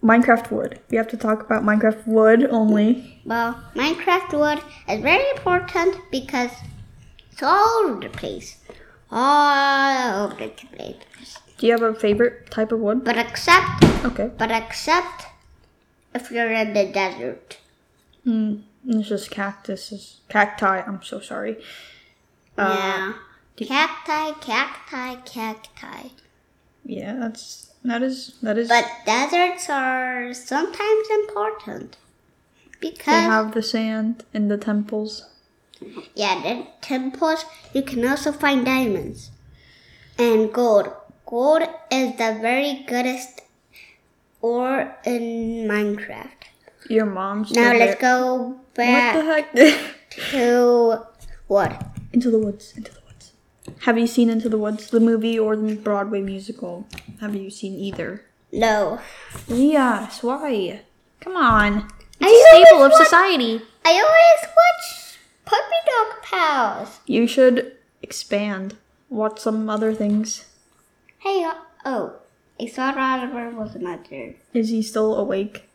Minecraft 0.04 0.52
wood. 0.52 0.80
We 0.90 0.98
have 0.98 1.08
to 1.10 1.18
talk 1.18 1.42
about 1.42 1.64
Minecraft 1.64 2.08
wood 2.08 2.48
only. 2.50 3.22
well, 3.26 3.62
Minecraft 3.76 4.34
wood 4.34 4.64
is 4.90 5.02
very 5.02 5.30
important 5.32 5.96
because 6.12 6.52
it's 7.32 7.44
all 7.44 7.86
over 7.86 8.02
the 8.02 8.10
place. 8.10 8.58
All 9.12 10.26
over 10.26 10.36
the 10.36 10.50
place. 10.76 11.38
Do 11.58 11.68
you 11.68 11.74
have 11.74 11.84
a 11.84 11.94
favorite 11.94 12.50
type 12.50 12.72
of 12.72 12.80
wood? 12.80 13.04
But 13.04 13.18
except 13.18 13.84
Okay. 14.04 14.32
But 14.38 14.52
except 14.52 15.28
if 16.16 16.32
you're 16.32 16.52
in 16.52 16.74
the 16.74 16.88
desert. 16.92 17.60
Mm, 18.26 18.64
it's 18.88 19.10
just 19.10 19.30
cactuses. 19.32 20.22
Cacti. 20.30 20.66
I'm 20.66 21.04
so 21.04 21.20
sorry. 21.20 21.58
Uh, 22.58 23.14
yeah. 23.58 23.68
Cacti, 23.68 24.40
cacti, 24.40 25.16
cacti. 25.26 26.10
Yeah, 26.84 27.16
that's 27.20 27.71
that 27.84 28.02
is 28.04 28.36
that 28.42 28.58
is. 28.58 28.68
But 28.70 28.86
deserts 29.06 29.70
are 29.70 30.34
sometimes 30.34 31.08
important. 31.22 31.98
Because 32.80 33.06
they 33.06 33.12
have 33.30 33.54
the 33.54 33.62
sand 33.62 34.24
in 34.34 34.48
the 34.48 34.58
temples. 34.58 35.28
yeah, 36.16 36.42
the 36.42 36.68
temples, 36.82 37.46
you 37.74 37.84
can 37.84 38.06
also 38.08 38.32
find 38.32 38.66
diamonds 38.66 39.30
and 40.18 40.52
gold. 40.52 40.92
Gold 41.26 41.62
is 41.92 42.12
the 42.18 42.38
very 42.42 42.84
goodest 42.88 43.42
ore 44.42 44.96
in 45.06 45.68
Minecraft. 45.68 46.50
Your 46.90 47.06
mom's. 47.06 47.52
Now 47.52 47.74
let's 47.74 48.02
go 48.02 48.38
What 48.48 48.74
back 48.76 49.54
the 49.54 49.70
heck? 49.70 49.92
to 50.32 51.06
what? 51.48 51.86
into 52.14 52.32
the 52.32 52.40
woods. 52.40 52.74
Into 52.76 52.92
the 52.92 52.98
woods. 52.98 53.01
Have 53.80 53.98
you 53.98 54.08
seen 54.08 54.30
Into 54.30 54.50
the 54.50 54.58
Woods, 54.58 54.90
the 54.90 55.00
movie 55.00 55.38
or 55.40 55.56
the 55.56 55.76
Broadway 55.76 56.22
musical? 56.22 56.88
Have 57.20 57.36
you 57.36 57.50
seen 57.50 57.74
either? 57.76 58.24
No. 58.52 59.00
Yes. 59.48 60.22
Why? 60.24 60.82
Come 61.20 61.36
on. 61.36 61.88
It's 62.20 62.22
I 62.22 62.60
a 62.60 62.66
staple 62.66 62.84
of 62.84 62.92
want- 62.92 63.04
society. 63.06 63.62
I 63.84 63.92
always 63.94 64.56
watch 64.56 65.18
Puppy 65.46 65.76
Dog 65.88 66.22
Pals. 66.24 67.00
You 67.06 67.28
should 67.28 67.76
expand. 68.02 68.76
Watch 69.10 69.40
some 69.40 69.70
other 69.70 69.94
things. 69.94 70.46
Hey, 71.20 71.44
uh, 71.44 71.54
oh, 71.86 72.14
I 72.60 72.68
thought 72.68 72.98
Oliver 72.98 73.50
was 73.50 73.76
not 73.76 74.10
there. 74.10 74.36
Is 74.54 74.70
he 74.70 74.82
still 74.82 75.16
awake? 75.16 75.68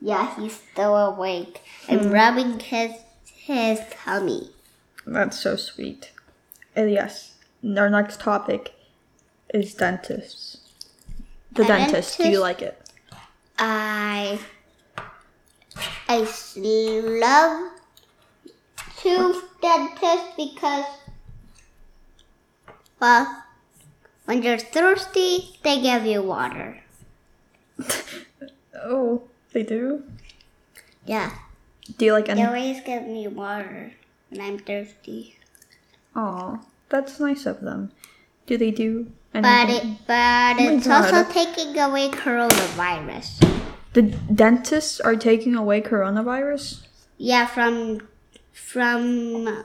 Yeah, 0.00 0.34
he's 0.40 0.54
still 0.72 0.96
awake. 0.96 1.60
I'm 1.88 2.10
rubbing 2.10 2.58
his 2.60 2.92
his 3.26 3.80
tummy. 3.90 4.50
That's 5.06 5.38
so 5.38 5.56
sweet. 5.56 6.12
And 6.74 6.90
yes, 6.90 7.34
our 7.76 7.90
next 7.90 8.20
topic 8.20 8.74
is 9.52 9.74
dentists. 9.74 10.58
The 11.52 11.64
A 11.64 11.66
dentist. 11.66 12.18
Do 12.18 12.28
you 12.28 12.40
like 12.40 12.62
it? 12.62 12.80
I 13.58 14.38
I 16.08 16.26
love 17.00 17.72
to 19.02 19.42
dentist 19.60 20.36
because 20.36 20.86
Well, 23.00 23.44
when 24.24 24.42
you're 24.42 24.58
thirsty, 24.58 25.58
they 25.62 25.80
give 25.80 26.06
you 26.06 26.22
water. 26.22 26.82
Oh, 28.82 29.24
they 29.52 29.62
do. 29.62 30.04
Yeah, 31.04 31.30
Do 31.98 32.06
you 32.06 32.12
like 32.12 32.26
they 32.26 32.42
always 32.42 32.80
give 32.80 33.02
me 33.02 33.28
water 33.28 33.92
when 34.30 34.40
I'm 34.40 34.58
thirsty. 34.58 35.36
Oh, 36.16 36.60
that's 36.90 37.18
nice 37.20 37.46
of 37.46 37.60
them. 37.60 37.92
Do 38.46 38.58
they 38.58 38.70
do? 38.70 39.10
But 39.32 39.44
Anything? 39.44 39.92
it, 39.92 39.98
but 40.06 40.56
oh 40.58 40.64
my 40.64 40.72
it's 40.74 40.86
God. 40.86 41.14
also 41.14 41.32
taking 41.32 41.78
away 41.78 42.08
coronavirus. 42.10 43.40
the 43.92 44.02
dentists 44.02 45.00
are 45.00 45.14
taking 45.16 45.54
away 45.54 45.80
coronavirus. 45.80 46.86
Yeah, 47.16 47.46
from 47.46 48.08
from 48.52 49.64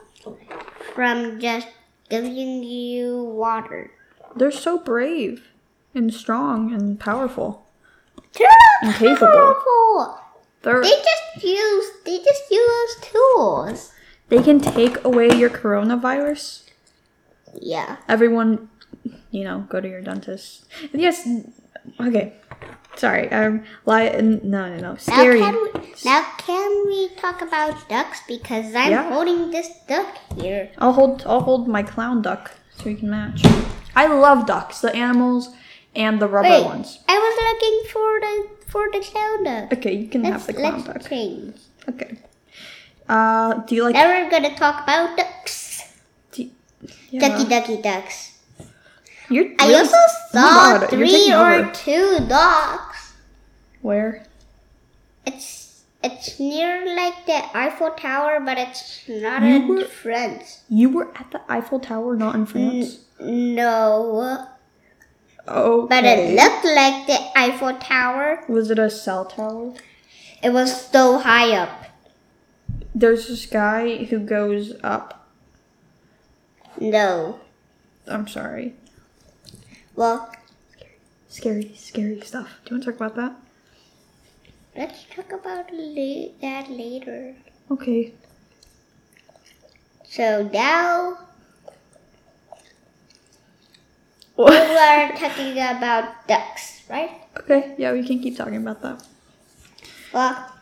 from 0.94 1.40
just 1.40 1.68
giving 2.08 2.62
you 2.62 3.24
water. 3.24 3.90
They're 4.36 4.50
so 4.52 4.78
brave 4.78 5.48
and 5.94 6.12
strong 6.14 6.72
and 6.72 6.98
powerful. 7.00 7.66
They're 8.38 8.48
And 8.82 8.94
capable. 8.94 9.32
powerful. 9.32 10.20
They're 10.62 10.82
They 10.82 10.90
just 10.90 11.44
use 11.44 11.86
they 12.04 12.18
just 12.18 12.50
use 12.50 12.96
tools. 13.02 13.92
they 14.28 14.42
can 14.42 14.60
take 14.60 15.02
away 15.04 15.30
your 15.34 15.50
coronavirus. 15.50 16.62
Yeah. 17.60 17.96
Everyone, 18.08 18.68
you 19.30 19.44
know, 19.44 19.66
go 19.68 19.80
to 19.80 19.88
your 19.88 20.00
dentist. 20.02 20.66
Yes. 20.92 21.28
Okay. 22.00 22.32
Sorry. 22.96 23.30
Um. 23.30 23.64
Lie. 23.84 24.08
No. 24.20 24.40
No. 24.42 24.76
No. 24.78 24.96
Scary. 24.96 25.40
Now 25.40 25.50
can 25.52 25.62
we, 25.82 25.94
now 26.04 26.26
can 26.38 26.86
we 26.86 27.08
talk 27.16 27.42
about 27.42 27.88
ducks 27.88 28.20
because 28.26 28.74
I'm 28.74 28.90
Yeah. 28.90 29.08
holding 29.12 29.50
this 29.50 29.68
duck 29.86 30.06
here. 30.40 30.70
I'll 30.78 30.92
hold. 30.92 31.22
I'll 31.26 31.40
hold 31.42 31.68
my 31.68 31.82
clown 31.82 32.22
duck 32.22 32.52
so 32.76 32.84
we 32.86 32.94
can 32.94 33.10
match. 33.10 33.42
I 33.94 34.06
love 34.06 34.46
ducks. 34.46 34.80
The 34.80 34.94
animals 34.94 35.50
and 35.94 36.20
the 36.20 36.26
rubber 36.28 36.48
Wait, 36.48 36.64
ones. 36.64 36.98
I 37.08 37.16
was 37.18 37.34
looking 37.48 37.92
for 37.92 38.20
the 38.20 38.66
for 38.70 38.90
the 38.90 39.00
clown 39.00 39.44
duck. 39.44 39.72
Okay, 39.78 39.94
you 39.94 40.08
can 40.08 40.24
have 40.24 40.32
Let's 40.34 40.46
the 40.46 40.52
clown 40.54 40.82
let's 40.84 40.86
duck. 41.04 41.08
change. 41.10 41.56
Okay. 41.88 42.16
Uh, 43.08 43.54
do 43.66 43.74
you 43.76 43.84
like? 43.84 43.94
Now 43.94 44.08
we're 44.08 44.30
gonna 44.30 44.56
talk 44.56 44.82
about 44.82 45.16
ducks. 45.16 45.65
Yeah. 47.10 47.28
Ducky 47.28 47.48
ducky 47.48 47.82
ducks. 47.82 48.32
You're. 49.28 49.46
I 49.58 49.66
really- 49.66 49.74
also 49.80 49.96
Oh 49.96 50.78
saw 50.80 50.86
three 50.86 51.32
or 51.32 51.54
over. 51.54 51.70
two 51.72 52.18
ducks. 52.28 53.12
Where? 53.82 54.24
It's 55.26 55.82
it's 56.04 56.38
near 56.38 56.84
like 56.94 57.26
the 57.26 57.42
Eiffel 57.56 57.90
Tower, 57.92 58.38
but 58.40 58.58
it's 58.58 59.02
not 59.08 59.42
You 59.42 59.48
in 59.56 59.68
were- 59.68 59.84
France. 59.84 60.60
You 60.68 60.90
were 60.90 61.08
at 61.16 61.30
the 61.32 61.40
Eiffel 61.48 61.80
Tower, 61.80 62.14
not 62.16 62.34
in 62.36 62.46
France. 62.46 62.98
No, 63.18 64.46
Oh. 65.48 65.86
but 65.88 66.04
it 66.04 66.34
looked 66.36 66.64
like 66.64 67.06
the 67.06 67.18
Eiffel 67.38 67.74
Tower. 67.78 68.44
Was 68.48 68.70
it 68.70 68.78
a 68.78 68.90
cell 68.90 69.24
tower? 69.24 69.72
It 70.42 70.50
was 70.50 70.88
so 70.90 71.18
high 71.18 71.56
up. 71.56 71.84
There's 72.94 73.28
this 73.28 73.46
guy 73.46 74.04
who 74.04 74.18
goes 74.20 74.74
up. 74.84 75.25
No. 76.80 77.40
I'm 78.06 78.28
sorry. 78.28 78.74
Well, 79.94 80.30
Scary, 81.28 81.72
scary 81.76 82.20
stuff. 82.22 82.48
Do 82.64 82.70
you 82.70 82.76
want 82.76 82.84
to 82.84 82.92
talk 82.92 83.00
about 83.00 83.16
that? 83.16 83.36
let's 84.76 85.04
talk 85.14 85.32
about 85.32 85.72
la- 85.72 86.28
that 86.40 86.70
later. 86.70 87.34
Okay. 87.70 88.12
So 90.04 90.48
now 90.52 91.18
we 94.36 94.44
are 94.46 95.12
talking 95.16 95.52
about 95.52 96.26
ducks, 96.28 96.82
right? 96.88 97.10
Okay, 97.40 97.74
yeah, 97.78 97.92
we 97.92 98.06
can 98.06 98.20
keep 98.20 98.36
talking 98.36 98.56
about 98.56 98.82
that. 98.82 99.02
Well, 100.12 100.52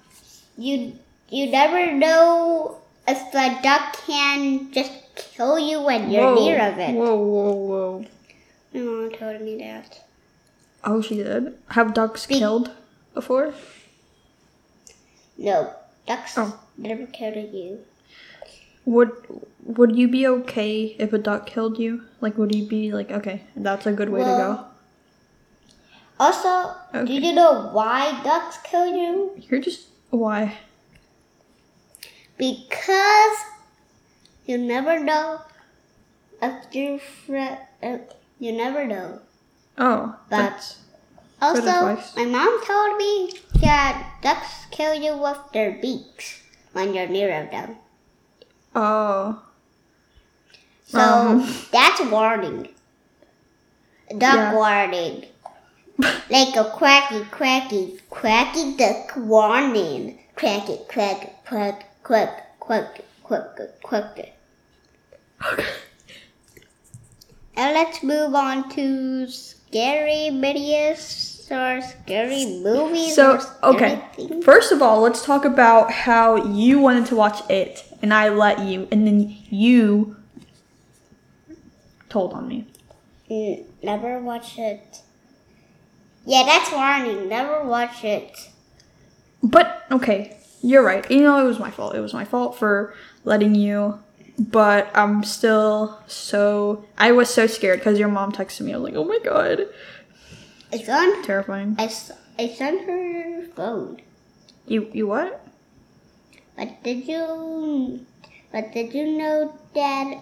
you 0.57 0.99
you 1.29 1.51
never 1.51 1.93
know 1.93 2.79
if 3.07 3.19
the 3.33 3.59
duck 3.63 3.97
can 4.07 4.73
just 4.73 4.93
kill 5.17 5.59
you 5.59 5.81
when 5.83 6.11
you're 6.11 6.35
Whoa, 6.35 6.45
near 6.45 6.61
of 6.73 6.79
it. 6.79 6.95
Whoa, 6.95 7.15
whoa, 7.17 7.53
whoa. 7.53 8.05
My 8.73 8.81
mom 8.81 9.11
told 9.13 9.41
me 9.41 9.57
that. 9.59 10.05
Oh, 10.83 11.01
she 11.01 11.17
did. 11.17 11.55
Have 11.71 11.95
ducks 11.95 12.27
Be- 12.27 12.39
killed 12.39 12.71
before? 13.15 13.55
No, 15.39 15.73
ducks 16.07 16.35
Oh. 16.37 16.61
never 16.77 17.07
killed 17.07 17.53
you. 17.53 17.81
Would 18.85 19.13
Would 19.65 19.97
you 19.97 20.09
be 20.09 20.27
okay 20.27 20.95
if 20.99 21.13
a 21.15 21.19
duck 21.19 21.47
killed 21.47 21.79
you? 21.79 22.03
Like, 22.21 22.37
would 22.37 22.55
you 22.55 22.67
be 22.67 22.93
like, 22.93 23.11
okay, 23.11 23.43
that's 23.57 23.87
a 23.87 23.93
good 23.93 24.11
way 24.11 24.21
Well, 24.21 24.37
to 24.37 24.43
go? 24.45 24.65
Also, 26.21 26.75
do 27.07 27.13
you 27.13 27.33
know 27.33 27.71
why 27.73 28.21
ducks 28.23 28.59
kill 28.63 28.87
you? 28.95 29.33
You're 29.49 29.61
just 29.61 29.89
why? 30.11 30.59
Because 32.37 33.37
you 34.47 34.59
never 34.59 34.99
know 35.01 35.41
if. 36.43 37.31
Uh, 37.31 37.99
you 38.39 38.53
never 38.53 38.87
know. 38.87 39.21
Oh, 39.79 40.17
But- 40.31 40.39
that's 40.39 40.77
Also, 41.43 41.99
my 42.17 42.25
mom 42.25 42.65
told 42.65 42.97
me 42.97 43.33
that 43.61 44.19
ducks 44.23 44.67
kill 44.71 44.95
you 44.95 45.17
with 45.17 45.39
their 45.53 45.73
beaks 45.73 46.43
when 46.73 46.95
you're 46.95 47.09
near 47.09 47.29
them. 47.51 47.77
oh. 48.75 49.41
So 50.87 51.01
Um. 51.01 51.55
that's 51.73 52.01
warning. 52.03 52.69
Duck 54.17 54.35
Yeah. 54.37 54.55
warning. 54.55 55.27
like 56.31 56.55
a 56.57 56.65
quacky, 56.71 57.25
quacky, 57.31 57.99
quacky 58.11 58.77
duck 58.77 59.13
warning. 59.17 60.19
Quacky, 60.37 60.79
quack, 60.89 61.45
quack, 61.47 62.03
quack, 62.03 62.59
quack, 62.61 63.01
quack, 63.25 63.59
Okay. 65.53 65.67
And 67.57 67.75
let's 67.75 68.03
move 68.03 68.35
on 68.35 68.69
to 68.71 69.29
scary 69.29 70.31
videos 70.33 71.51
or 71.51 71.83
scary 71.83 72.47
movies. 72.61 73.15
So 73.15 73.39
scary 73.39 73.75
okay, 73.75 74.05
things. 74.15 74.45
first 74.45 74.73
of 74.73 74.83
all, 74.83 75.01
let's 75.01 75.25
talk 75.25 75.45
about 75.45 75.91
how 75.91 76.37
you 76.53 76.79
wanted 76.79 77.07
to 77.07 77.17
watch 77.17 77.49
it, 77.51 77.85
and 78.03 78.13
I 78.13 78.29
let 78.29 78.61
you, 78.61 78.89
and 78.91 79.07
then 79.07 79.37
you 79.51 80.17
told 82.09 82.33
on 82.33 82.49
me. 82.49 82.67
Mm, 83.31 83.65
never 83.83 84.19
watch 84.21 84.59
it. 84.59 85.03
Yeah, 86.27 86.43
that's 86.45 86.73
warning. 86.73 87.29
Never 87.29 87.65
watch 87.65 88.03
it. 88.05 88.51
But 89.43 89.85
okay, 89.91 90.39
you're 90.63 90.83
right. 90.83 91.09
You 91.11 91.21
know, 91.21 91.45
it 91.45 91.47
was 91.47 91.59
my 91.59 91.71
fault. 91.71 91.95
It 91.95 92.01
was 92.01 92.15
my 92.15 92.25
fault 92.25 92.57
for 92.57 92.95
letting 93.25 93.55
you. 93.55 93.99
But 94.39 94.91
I'm 94.95 95.23
still 95.25 96.01
so. 96.07 96.85
I 96.99 97.13
was 97.13 97.33
so 97.33 97.47
scared 97.47 97.79
because 97.81 97.99
your 97.99 98.09
mom 98.09 98.33
texted 98.33 98.63
me. 98.63 98.73
I 98.75 98.77
was 98.79 98.85
like, 98.91 98.95
oh 98.99 99.05
my 99.05 99.19
god, 99.23 99.67
It's 100.73 100.89
on. 100.89 101.23
terrifying. 101.23 101.77
I, 101.79 101.85
I 102.39 102.49
sent 102.49 102.85
her 102.87 103.47
phone. 103.55 104.01
You 104.67 104.91
you 104.93 105.07
what? 105.07 105.47
But 106.57 106.83
did 106.83 107.07
you? 107.07 108.05
But 108.51 108.73
did 108.73 108.93
you 108.93 109.07
know 109.07 109.55
that? 109.75 110.19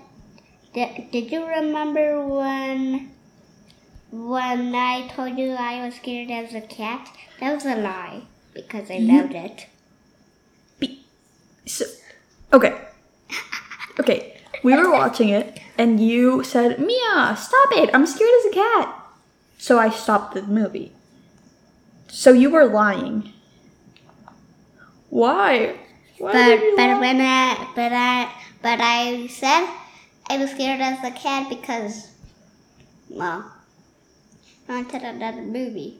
that 0.74 1.10
did 1.10 1.32
you 1.32 1.46
remember 1.46 2.26
when? 2.26 3.12
When 4.10 4.74
I 4.74 5.08
told 5.08 5.38
you 5.38 5.52
I 5.52 5.86
was 5.86 5.94
scared 5.94 6.30
as 6.30 6.52
a 6.54 6.60
cat, 6.60 7.08
that 7.40 7.54
was 7.54 7.64
a 7.64 7.76
lie 7.76 8.24
because 8.52 8.90
I 8.90 8.98
loved 8.98 9.32
it. 9.32 9.68
So, 11.64 11.86
okay. 12.52 12.78
Okay. 14.00 14.40
We 14.62 14.76
were 14.76 14.92
watching 14.92 15.28
it, 15.28 15.58
and 15.76 15.98
you 15.98 16.44
said, 16.44 16.78
Mia, 16.78 17.36
stop 17.36 17.68
it. 17.72 17.90
I'm 17.92 18.06
scared 18.06 18.30
as 18.40 18.52
a 18.52 18.54
cat. 18.54 18.96
So 19.58 19.78
I 19.78 19.90
stopped 19.90 20.34
the 20.34 20.42
movie. 20.42 20.92
So 22.08 22.32
you 22.32 22.50
were 22.50 22.66
lying. 22.66 23.32
Why? 25.08 25.76
Why 26.18 26.32
But 26.32 26.76
but 26.76 27.00
when 27.00 27.20
I 27.20 27.68
but 27.74 27.92
I 27.92 28.32
but 28.62 28.78
I 28.80 29.26
said 29.26 29.68
I 30.28 30.38
was 30.38 30.50
scared 30.50 30.80
as 30.80 31.02
a 31.04 31.10
cat 31.10 31.48
because 31.48 32.10
well 33.08 33.50
I 34.68 34.72
wanted 34.72 35.02
another 35.02 35.42
movie. 35.42 35.98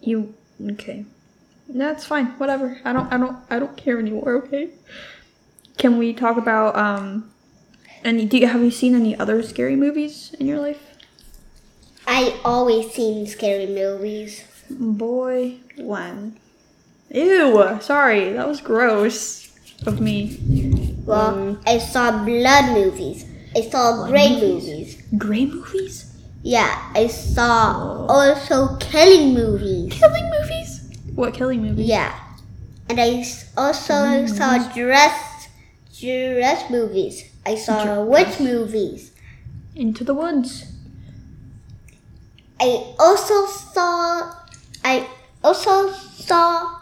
You 0.00 0.34
okay? 0.72 1.04
That's 1.68 2.04
fine. 2.04 2.26
Whatever. 2.38 2.80
I 2.84 2.92
don't. 2.92 3.12
I 3.12 3.18
don't. 3.18 3.38
I 3.50 3.58
don't 3.58 3.76
care 3.76 3.98
anymore. 3.98 4.36
Okay. 4.44 4.70
Can 5.78 5.98
we 5.98 6.12
talk 6.12 6.36
about 6.36 6.76
um? 6.76 7.30
Any? 8.04 8.24
Do 8.24 8.38
you 8.38 8.46
have 8.46 8.62
you 8.62 8.70
seen 8.70 8.94
any 8.94 9.16
other 9.16 9.42
scary 9.42 9.76
movies 9.76 10.34
in 10.38 10.46
your 10.46 10.58
life? 10.58 10.96
I 12.06 12.38
always 12.44 12.92
seen 12.92 13.26
scary 13.26 13.66
movies. 13.66 14.44
Boy, 14.70 15.56
when? 15.76 16.38
Ew. 17.10 17.78
Sorry, 17.80 18.32
that 18.32 18.48
was 18.48 18.60
gross 18.60 19.52
of 19.86 20.00
me. 20.00 20.38
Well, 21.04 21.58
I 21.66 21.78
saw 21.78 22.24
blood 22.24 22.72
movies. 22.72 23.26
I 23.54 23.62
saw 23.62 24.06
gray 24.08 24.40
movies. 24.40 25.02
Gray 25.16 25.46
movies? 25.46 26.12
Yeah, 26.42 26.92
I 26.94 27.06
saw 27.08 28.06
also 28.06 28.76
killing 28.76 29.34
movies. 29.34 29.92
Killing 29.92 30.30
movies? 30.30 30.90
What 31.14 31.34
killing 31.34 31.62
movies? 31.62 31.86
Yeah, 31.86 32.14
and 32.88 33.00
I 33.00 33.24
also 33.56 34.26
saw 34.26 34.58
dress 34.72 35.25
dress 36.00 36.70
movies. 36.70 37.24
I 37.44 37.54
saw 37.54 38.02
witch 38.04 38.40
movies. 38.40 39.12
Into 39.74 40.04
the 40.04 40.14
woods. 40.14 40.64
I 42.58 42.94
also 42.98 43.46
saw 43.46 44.32
I 44.84 45.08
also 45.44 45.92
saw 45.92 46.80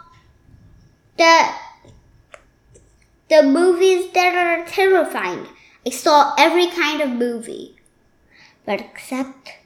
the 1.16 1.48
the 3.28 3.42
movies 3.42 4.12
that 4.12 4.34
are 4.34 4.66
terrifying. 4.66 5.46
I 5.86 5.90
saw 5.90 6.34
every 6.38 6.68
kind 6.68 7.00
of 7.00 7.10
movie. 7.10 7.76
But 8.64 8.80
except 8.80 9.58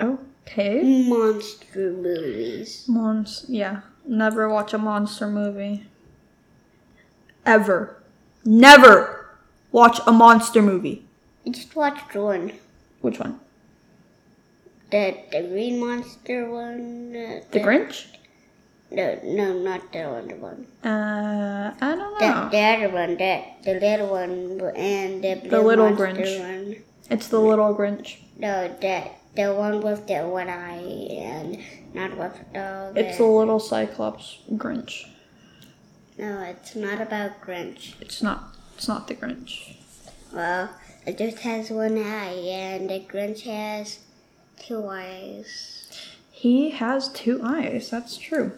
Okay. 0.00 1.06
monster 1.08 1.92
movies. 1.92 2.84
Mons 2.88 3.44
yeah. 3.48 3.80
Never 4.06 4.48
watch 4.48 4.72
a 4.72 4.78
monster 4.78 5.28
movie. 5.28 5.86
Ever. 7.48 7.96
Never 8.44 9.26
watch 9.72 10.00
a 10.06 10.12
monster 10.12 10.60
movie. 10.60 11.06
I 11.46 11.50
just 11.50 11.74
watched 11.74 12.14
one. 12.14 12.52
Which 13.00 13.18
one? 13.18 13.40
The 14.90 15.16
the 15.32 15.42
green 15.48 15.80
monster 15.80 16.44
one. 16.50 17.16
Uh, 17.16 17.40
The 17.50 17.60
Grinch? 17.60 18.04
No, 18.90 19.18
no, 19.24 19.46
not 19.68 19.90
the 19.92 20.00
other 20.02 20.36
one. 20.36 20.66
Uh 20.84 21.72
I 21.80 21.94
don't 21.96 22.18
The, 22.20 22.28
know. 22.28 22.48
the 22.52 22.62
other 22.72 22.88
one, 23.00 23.16
the 23.16 23.34
the 23.64 23.74
little 23.80 24.10
one, 24.10 24.32
and 24.76 25.24
the 25.24 25.34
blue 25.48 25.62
little 25.62 25.88
monster 25.88 26.06
Grinch. 26.06 26.40
one. 26.40 26.76
It's 27.10 27.28
the 27.28 27.40
little 27.40 27.74
Grinch. 27.74 28.08
No, 28.36 28.68
the 28.84 29.04
the 29.36 29.54
one 29.54 29.80
with 29.80 30.06
the 30.06 30.20
one 30.28 30.48
eye 30.50 30.84
and 31.32 31.58
not 31.94 32.10
with 32.20 32.34
the 32.38 32.58
dog. 32.60 32.96
It's 32.98 33.16
the 33.16 33.24
little 33.24 33.60
Cyclops 33.60 34.38
Grinch. 34.52 35.08
No, 36.18 36.40
it's 36.42 36.74
not 36.74 37.00
about 37.00 37.40
Grinch. 37.40 37.94
It's 38.00 38.22
not 38.22 38.54
it's 38.76 38.88
not 38.88 39.08
the 39.08 39.14
Grinch. 39.14 39.76
Well, 40.32 40.70
it 41.06 41.16
just 41.18 41.38
has 41.40 41.70
one 41.70 41.96
eye, 41.98 42.34
and 42.34 42.90
the 42.90 43.00
Grinch 43.00 43.42
has 43.42 44.00
two 44.60 44.86
eyes. 44.88 45.86
He 46.30 46.70
has 46.70 47.08
two 47.08 47.40
eyes, 47.42 47.90
that's 47.90 48.16
true. 48.16 48.52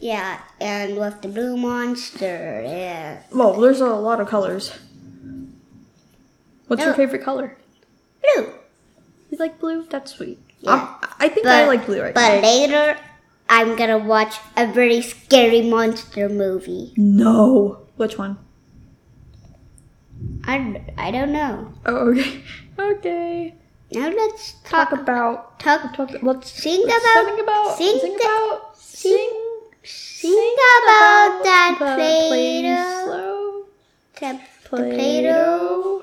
Yeah, 0.00 0.40
and 0.60 0.96
with 0.96 1.20
the 1.22 1.28
blue 1.28 1.56
monster. 1.56 2.62
Yeah, 2.64 3.22
Well, 3.32 3.60
there's 3.60 3.80
a 3.80 3.86
lot 3.88 4.20
of 4.20 4.28
colors. 4.28 4.72
What's 6.68 6.82
your 6.84 6.94
favorite 6.94 7.22
color? 7.24 7.56
blue. 8.22 8.52
You 9.30 9.38
like 9.38 9.58
blue? 9.58 9.84
That's 9.90 10.12
sweet. 10.12 10.38
Yeah. 10.60 10.72
Um, 10.72 11.10
I 11.18 11.28
think 11.28 11.46
I 11.46 11.66
like 11.66 11.86
blue 11.86 12.00
right 12.02 12.14
But 12.14 12.36
now. 12.36 12.42
later, 12.42 12.96
I'm 13.48 13.76
gonna 13.76 13.98
watch 13.98 14.36
a 14.56 14.66
very 14.70 15.00
scary 15.00 15.62
monster 15.62 16.28
movie. 16.28 16.92
No. 16.96 17.86
Which 17.96 18.18
one? 18.18 18.38
I, 20.44 20.82
I 20.96 21.10
don't 21.10 21.32
know. 21.32 21.72
Oh, 21.86 22.10
okay. 22.12 22.42
Okay. 22.78 23.54
Now 23.92 24.08
let's 24.10 24.52
Talk 24.62 24.90
talk 24.90 25.00
about 25.00 25.58
talk 25.58 25.92
talk. 25.94 26.10
Let's 26.22 26.52
Sing 26.52 26.80
let's 26.86 27.02
about- 27.04 27.26
sing 27.26 27.40
about 27.40 27.76
sing 27.76 27.98
sing 28.00 28.14
about 28.14 28.76
sing- 28.76 29.32
sing 29.82 30.30
sing 30.30 30.54
about 30.84 31.42
that 31.42 31.76
the 31.80 31.84
Play-Doh. 32.30 33.64
Play-Doh. 34.14 34.94
Play-Doh. 34.94 36.02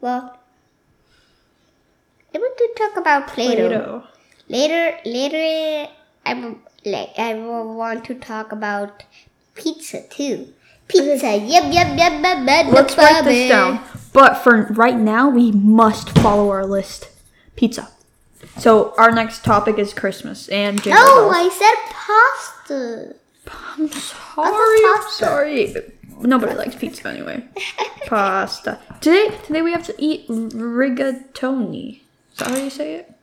Well, 0.00 0.38
I 2.34 2.38
want 2.38 2.58
to 2.58 2.68
talk 2.76 2.96
about 2.96 3.26
Play-Doh. 3.28 3.68
Play-Doh. 3.68 4.02
Later, 4.48 4.98
later, 5.04 5.90
I 6.26 6.56
like 6.84 7.18
I 7.18 7.34
want 7.34 8.04
to 8.06 8.14
talk 8.14 8.52
about 8.52 9.04
pizza 9.54 10.06
too. 10.08 10.52
Pizza, 10.86 11.36
yep, 11.36 11.72
yep, 11.72 11.96
yep, 11.96 12.22
yep, 12.22 12.46
yep. 12.46 12.66
Let's 12.72 12.96
write 12.96 13.24
this 13.24 13.48
down. 13.48 13.82
But 14.12 14.34
for 14.34 14.64
right 14.72 14.96
now, 14.96 15.30
we 15.30 15.50
must 15.50 16.10
follow 16.18 16.50
our 16.50 16.66
list. 16.66 17.08
Pizza. 17.56 17.88
So 18.58 18.94
our 18.98 19.10
next 19.10 19.44
topic 19.44 19.78
is 19.78 19.94
Christmas 19.94 20.48
and 20.48 20.82
Jingle 20.82 21.02
No, 21.02 21.30
Bells. 21.30 21.34
I 21.36 21.48
said 21.48 21.74
pasta. 21.94 23.16
I'm 23.76 23.88
sorry. 23.88 24.46
I'm 24.46 24.98
pasta. 24.98 25.24
sorry. 25.24 25.74
Nobody 26.20 26.54
likes 26.54 26.76
pizza 26.76 27.08
anyway. 27.08 27.44
Pasta. 28.06 28.78
Today, 29.00 29.36
today 29.44 29.62
we 29.62 29.72
have 29.72 29.84
to 29.86 29.94
eat 29.98 30.28
rigatoni. 30.28 32.00
Is 32.32 32.38
that 32.38 32.48
how 32.48 32.56
you 32.56 32.70
say 32.70 32.94
it? 32.94 33.13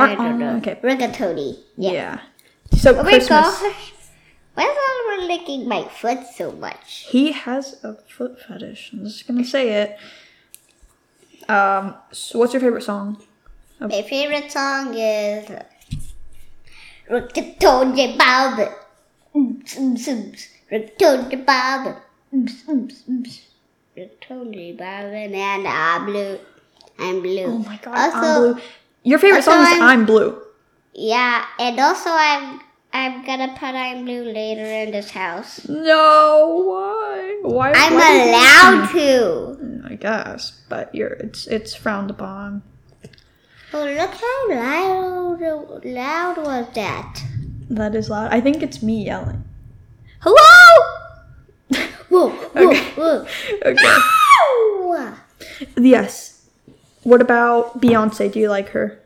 I 0.00 0.14
don't 0.14 0.38
know. 0.38 0.56
okay. 0.56 0.78
Rigatoni. 0.82 1.58
Yeah. 1.76 1.90
Yeah. 1.92 2.20
So 2.78 2.92
Oh 2.98 3.02
my 3.02 3.10
Christmas. 3.10 3.28
gosh. 3.28 3.92
Why 4.54 4.64
is 4.64 4.76
Oliver 4.88 5.26
licking 5.32 5.66
my 5.68 5.84
foot 5.88 6.20
so 6.34 6.52
much? 6.52 7.06
He 7.08 7.32
has 7.32 7.82
a 7.82 7.94
foot 8.08 8.38
fetish. 8.40 8.90
I'm 8.92 9.04
just 9.04 9.26
gonna 9.26 9.44
say 9.44 9.70
it. 9.82 9.98
Um. 11.50 11.94
So 12.12 12.38
what's 12.38 12.52
your 12.52 12.60
favorite 12.60 12.82
song? 12.84 13.22
My 13.80 14.02
favorite 14.02 14.52
song 14.52 14.94
is 14.94 15.48
Rigatoni 17.10 18.16
Bob. 18.16 18.60
Oops, 19.34 19.78
oops, 19.78 20.08
oops. 20.08 20.48
Rigatoni 20.70 21.44
Bob. 21.44 21.96
Mm, 22.32 22.48
mm, 22.68 22.92
mm, 23.08 23.40
rigatoni 23.96 24.76
Bob 24.78 25.12
and 25.12 25.66
I'm 25.66 26.06
blue. 26.06 26.38
I'm 26.98 27.20
blue. 27.22 27.44
Oh 27.44 27.58
my 27.58 27.78
god, 27.82 27.94
Also, 27.96 28.16
I'm 28.18 28.54
blue. 28.54 28.62
Your 29.04 29.18
favorite 29.18 29.38
also 29.38 29.52
song 29.52 29.62
is 29.62 29.68
I'm- 29.68 29.82
I'm 29.82 30.06
Blue. 30.06 30.40
Yeah, 30.94 31.44
and 31.58 31.80
also 31.80 32.10
I'm 32.10 32.60
I'm 32.92 33.24
gonna 33.24 33.48
put 33.58 33.74
I'm 33.74 34.04
blue 34.04 34.24
later 34.24 34.64
in 34.66 34.90
this 34.90 35.10
house. 35.10 35.66
No, 35.66 36.62
why? 36.68 37.38
Why? 37.40 37.72
I'm 37.74 37.94
why 37.94 38.12
do 38.12 38.18
you 38.18 38.24
do 38.24 38.30
allowed 38.30 38.92
to. 38.92 39.64
Mm, 39.64 39.90
I 39.92 39.94
guess, 39.96 40.60
but 40.68 40.94
you're 40.94 41.14
it's 41.14 41.46
it's 41.46 41.74
frowned 41.74 42.10
upon. 42.10 42.62
Oh, 43.72 43.84
look 43.84 44.10
how 44.12 44.50
loud 44.50 45.40
loud 45.84 46.36
was 46.36 46.66
that. 46.74 47.22
That 47.70 47.94
is 47.94 48.10
loud. 48.10 48.30
I 48.30 48.42
think 48.42 48.62
it's 48.62 48.82
me 48.82 49.06
yelling. 49.06 49.42
Hello. 50.20 50.98
Whoa, 52.10 52.28
whoa, 52.28 52.68
Okay. 52.68 52.84
whoa. 52.90 53.26
okay. 53.64 53.84
Ow! 53.86 55.14
Yes. 55.78 56.31
What 57.02 57.20
about 57.20 57.80
Beyonce? 57.80 58.30
Do 58.32 58.38
you 58.38 58.48
like 58.48 58.68
her? 58.70 58.98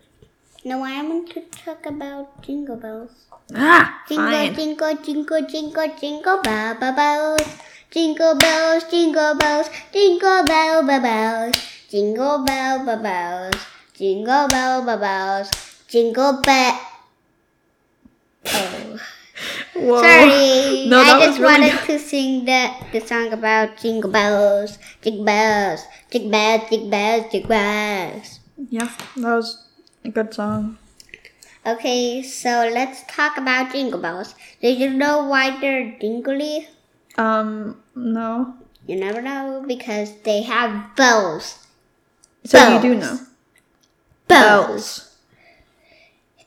No, 0.64 0.82
I 0.84 1.00
want 1.02 1.30
to 1.30 1.40
talk 1.42 1.86
about 1.86 2.42
jingle 2.42 2.76
bells. 2.76 3.26
Ah, 3.54 4.02
Jingle, 4.08 4.26
fine. 4.30 4.54
jingle, 4.54 4.94
jingle, 4.96 5.42
jingle, 5.46 5.88
jingle 6.00 6.42
bell, 6.42 6.74
bell, 6.74 6.92
bells. 6.92 7.46
Jingle 7.90 8.34
bells, 8.34 8.84
jingle 8.90 9.34
bells, 9.36 9.70
jingle 9.92 10.44
bell, 10.44 10.84
bell, 10.84 11.00
bells. 11.00 11.56
Jingle 11.88 12.44
bell, 12.44 12.84
bell, 12.84 13.02
bells. 13.02 13.54
Jingle 13.94 14.48
bell, 14.48 14.84
bell, 14.84 14.98
bells. 14.98 15.50
Jingle 15.88 16.42
bell. 16.42 16.80
Oh, 18.46 19.00
Whoa. 19.74 20.00
sorry. 20.00 20.86
No, 20.88 21.00
I 21.00 21.26
just 21.26 21.38
really 21.40 21.70
wanted 21.70 21.86
to 21.86 21.98
sing 21.98 22.44
the, 22.44 22.70
the 22.92 23.00
song 23.00 23.32
about 23.32 23.76
jingle 23.78 24.10
bells, 24.10 24.78
jingle 25.02 25.24
bells, 25.24 25.82
jingle 26.10 26.30
bells, 26.30 26.70
jingle 26.70 26.90
bells, 26.90 27.32
jingle 27.32 27.48
bells. 27.48 28.40
Yeah, 28.70 28.88
that 29.16 29.34
was 29.36 29.68
a 30.04 30.08
good 30.10 30.32
song. 30.32 30.78
Okay, 31.66 32.22
so 32.22 32.70
let's 32.72 33.02
talk 33.08 33.36
about 33.36 33.72
jingle 33.72 34.00
bells. 34.00 34.34
Did 34.62 34.78
you 34.78 34.90
know 34.90 35.26
why 35.26 35.58
they're 35.60 35.98
jingly? 36.00 36.68
Um, 37.18 37.82
no. 37.94 38.54
You 38.86 38.96
never 38.96 39.20
know 39.20 39.64
because 39.66 40.12
they 40.22 40.42
have 40.42 40.94
bells. 40.94 41.66
So 42.44 42.56
you 42.76 42.80
do 42.80 42.98
Bells. 43.00 43.20
know. 43.20 43.26
Bells. 44.28 45.05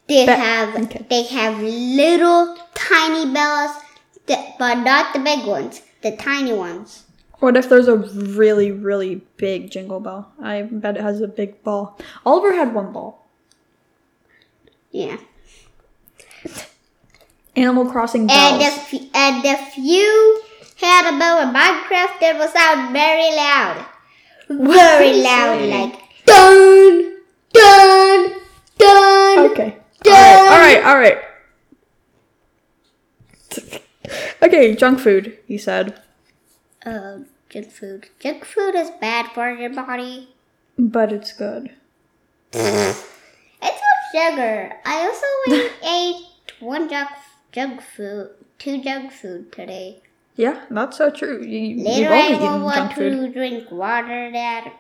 They 0.10 0.26
Be- 0.26 0.32
have 0.32 0.76
okay. 0.76 1.05
they 1.07 1.24
have 1.24 1.62
little 1.62 2.57
tiny 2.74 3.32
bells, 3.32 3.72
that, 4.26 4.55
but 4.57 4.80
not 4.80 5.14
the 5.14 5.20
big 5.20 5.45
ones. 5.45 5.84
The 6.01 6.18
tiny 6.18 6.51
ones. 6.51 7.03
What 7.38 7.55
if 7.55 7.70
there's 7.70 7.88
a 7.88 7.95
really, 7.95 8.72
really 8.72 9.22
big 9.38 9.70
jingle 9.70 9.99
bell? 9.99 10.34
I 10.41 10.64
bet 10.64 10.97
it 10.97 11.03
has 11.03 11.22
a 11.22 11.28
big 11.28 11.64
ball. 11.64 11.97
Oliver 12.26 12.53
had 12.53 12.74
one 12.74 12.91
ball. 12.91 13.30
Yeah. 14.91 15.18
Animal 17.55 17.91
Crossing 17.91 18.26
bells. 18.26 18.53
And 18.53 18.62
if 18.64 18.93
and 19.14 19.45
if 19.45 19.78
you 19.78 20.41
had 20.78 21.14
a 21.14 21.20
bell 21.20 21.47
in 21.47 21.53
Minecraft, 21.53 22.22
it 22.22 22.36
will 22.36 22.47
sound 22.47 22.93
very 22.93 23.36
loud. 23.36 23.86
Very 24.49 25.22
loud, 25.22 25.70
like 25.70 25.99
dun 26.26 27.18
dun 27.53 28.34
dun. 28.80 29.51
Okay. 29.51 29.79
Done. 30.04 30.16
All 30.16 30.60
right. 30.60 30.84
All 30.84 30.97
right. 30.97 30.97
All 30.97 31.00
right. 31.00 31.14
okay, 34.43 34.76
junk 34.76 35.00
food. 35.00 35.38
You 35.47 35.58
said. 35.58 36.00
Um, 36.86 37.26
junk 37.50 37.72
food. 37.72 38.10
Junk 38.20 38.45
food 38.45 38.76
is 38.76 38.91
bad 39.02 39.32
for 39.34 39.52
your 39.52 39.74
body. 39.74 40.30
But 40.78 41.12
it's 41.12 41.34
good. 41.34 41.72
It's 42.54 43.04
not 43.62 43.74
sugar. 44.14 44.72
I 44.86 45.02
also 45.02 45.56
ate, 45.56 45.72
ate 45.84 46.26
one 46.62 46.89
junk 46.89 47.10
junk 47.52 47.82
food, 47.82 48.30
two 48.58 48.82
junk 48.82 49.12
food 49.12 49.52
today. 49.52 50.02
Yeah, 50.36 50.64
that's 50.70 50.97
so 50.97 51.10
true. 51.10 51.43
You, 51.43 51.60
you've 51.60 51.86
Later, 51.86 52.10
only 52.14 52.22
I 52.22 52.30
will 52.30 52.36
eaten 52.47 52.64
want 52.64 52.76
junk 52.78 52.93
food. 52.93 53.12
to 53.12 53.28
drink 53.34 53.72
water. 53.72 54.32
Dad. 54.32 54.72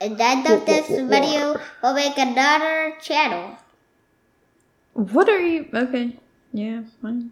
And 0.00 0.16
then 0.16 0.42
Wha- 0.44 0.54
of 0.54 0.64
this 0.64 0.88
wha- 0.88 1.02
wha- 1.02 1.08
video, 1.08 1.60
we'll 1.82 1.94
make 1.94 2.16
another 2.16 2.94
channel. 3.02 3.58
What 5.00 5.30
are 5.30 5.40
you? 5.40 5.66
Okay, 5.72 6.18
yeah, 6.52 6.82
fine. 7.00 7.30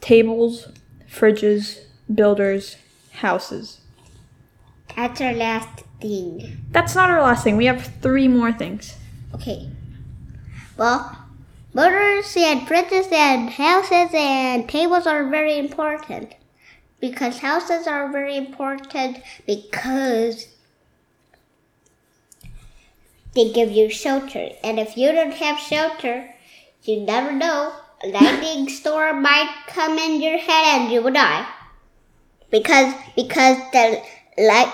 Tables, 0.00 0.66
fridges, 1.08 1.84
builders, 2.12 2.78
houses. 3.12 3.80
That's 4.96 5.20
our 5.20 5.34
last 5.34 5.84
thing. 6.00 6.64
That's 6.72 6.96
not 6.96 7.10
our 7.10 7.22
last 7.22 7.44
thing. 7.44 7.56
We 7.56 7.66
have 7.66 7.92
three 8.02 8.26
more 8.26 8.52
things. 8.52 8.96
Okay. 9.36 9.70
Well, 10.76 11.16
motors 11.72 12.36
and 12.36 12.62
fridges 12.62 13.12
and 13.12 13.48
houses 13.48 14.10
and 14.12 14.68
tables 14.68 15.06
are 15.06 15.30
very 15.30 15.56
important. 15.56 16.34
Because 16.98 17.38
houses 17.38 17.86
are 17.86 18.10
very 18.10 18.36
important 18.36 19.18
because 19.46 20.48
they 23.36 23.52
give 23.52 23.70
you 23.70 23.88
shelter. 23.88 24.48
And 24.64 24.80
if 24.80 24.96
you 24.96 25.12
don't 25.12 25.34
have 25.34 25.60
shelter, 25.60 26.34
you 26.82 27.02
never 27.02 27.30
know. 27.30 27.72
A 28.02 28.08
lightning 28.08 28.68
storm 28.68 29.22
might 29.22 29.64
come 29.68 29.98
in 29.98 30.20
your 30.20 30.38
head 30.38 30.80
and 30.80 30.92
you 30.92 31.02
will 31.02 31.12
die. 31.12 31.46
Because 32.50 32.94
because 33.14 33.58
the 33.72 34.02
light 34.38 34.72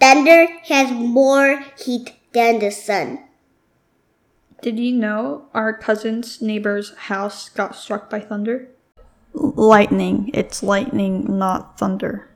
thunder 0.00 0.46
has 0.64 0.90
more 0.90 1.64
heat 1.78 2.12
than 2.32 2.58
the 2.58 2.70
sun. 2.70 3.20
Did 4.62 4.78
you 4.78 4.92
know 4.92 5.46
our 5.52 5.76
cousin's 5.76 6.40
neighbor's 6.40 6.94
house 6.96 7.48
got 7.50 7.76
struck 7.76 8.08
by 8.08 8.20
thunder? 8.20 8.68
Lightning. 9.34 10.30
It's 10.32 10.62
lightning, 10.62 11.38
not 11.38 11.78
thunder. 11.78 12.28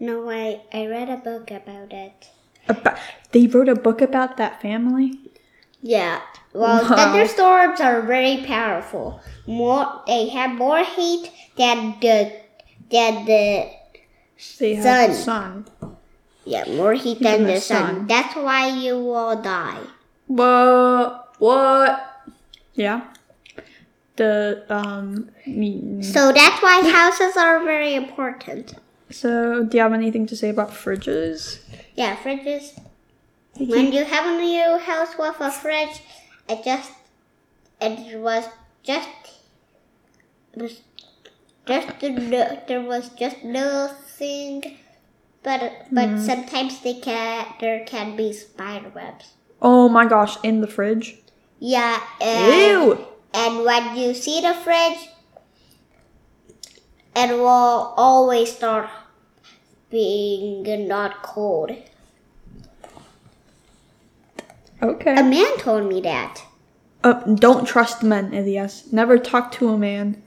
No, 0.00 0.30
I, 0.30 0.62
I 0.72 0.86
read 0.86 1.08
a 1.08 1.16
book 1.16 1.50
about 1.50 1.92
it. 1.92 2.28
About, 2.68 2.98
they 3.32 3.46
wrote 3.46 3.68
a 3.68 3.74
book 3.74 4.00
about 4.02 4.36
that 4.36 4.60
family. 4.60 5.18
Yeah. 5.82 6.20
Well, 6.52 6.82
Wow. 6.82 6.96
thunderstorms 6.96 7.80
are 7.80 8.02
very 8.02 8.44
powerful. 8.44 9.20
More, 9.46 10.02
they 10.06 10.28
have 10.28 10.52
more 10.52 10.84
heat 10.84 11.30
than 11.56 11.94
the 12.00 12.32
than 12.90 13.24
the 13.26 13.68
They 14.58 14.80
Sun. 14.80 15.14
sun. 15.14 15.66
yeah 16.44 16.64
more 16.76 16.94
heat 16.94 17.20
than 17.20 17.42
Than 17.42 17.46
the 17.46 17.52
the 17.54 17.60
sun. 17.60 17.86
sun. 17.86 18.06
That's 18.06 18.34
why 18.34 18.68
you 18.68 18.94
will 18.98 19.36
die. 19.42 19.80
What? 20.26 21.34
What? 21.38 21.90
Yeah. 22.74 23.00
The 24.16 24.64
um. 24.68 25.30
So 26.02 26.32
that's 26.32 26.60
why 26.62 26.82
houses 26.90 27.36
are 27.36 27.62
very 27.64 27.94
important. 27.94 28.74
So, 29.10 29.64
do 29.64 29.76
you 29.76 29.82
have 29.82 29.92
anything 29.92 30.26
to 30.26 30.36
say 30.36 30.50
about 30.50 30.70
fridges? 30.70 31.60
Yeah, 31.94 32.16
fridges. 32.16 32.78
When 33.58 33.92
you 33.92 34.04
have 34.04 34.26
a 34.26 34.40
new 34.40 34.78
house 34.78 35.18
with 35.18 35.40
a 35.40 35.50
fridge, 35.50 36.02
it 36.48 36.64
just 36.64 36.92
it 37.80 38.18
was 38.18 38.44
just 38.82 39.08
it 40.54 40.62
was 40.62 40.80
just 41.66 42.02
no, 42.02 42.62
there 42.68 42.80
was 42.80 43.08
just 43.10 43.42
nothing, 43.44 44.76
but 45.42 45.86
but 45.90 46.08
hmm. 46.08 46.18
sometimes 46.18 46.80
they 46.82 46.94
can 46.94 47.46
there 47.60 47.84
can 47.84 48.16
be 48.16 48.32
spider 48.32 48.90
webs. 48.94 49.32
Oh 49.60 49.88
my 49.88 50.06
gosh! 50.06 50.36
In 50.42 50.60
the 50.60 50.68
fridge. 50.68 51.16
Yeah, 51.58 52.00
and, 52.20 52.54
Ew. 52.54 53.06
and 53.34 53.64
when 53.64 53.96
you 53.96 54.14
see 54.14 54.40
the 54.40 54.54
fridge, 54.54 55.08
it 57.18 57.34
will 57.34 57.94
always 57.96 58.54
start 58.54 58.88
being 59.90 60.86
not 60.86 61.22
cold. 61.22 61.72
Okay. 64.82 65.16
A 65.16 65.24
man 65.24 65.58
told 65.58 65.88
me 65.88 66.00
that. 66.02 66.42
Uh, 67.02 67.14
don't 67.34 67.66
trust 67.66 68.02
men, 68.02 68.34
Elias. 68.34 68.92
Never 68.92 69.18
talk 69.18 69.50
to 69.52 69.70
a 69.70 69.78
man. 69.78 70.22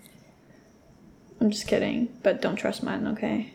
I'm 1.39 1.52
just 1.52 1.68
kidding, 1.68 2.10
but 2.22 2.42
don't 2.42 2.56
trust 2.56 2.84
men, 2.84 3.08
okay? 3.08 3.54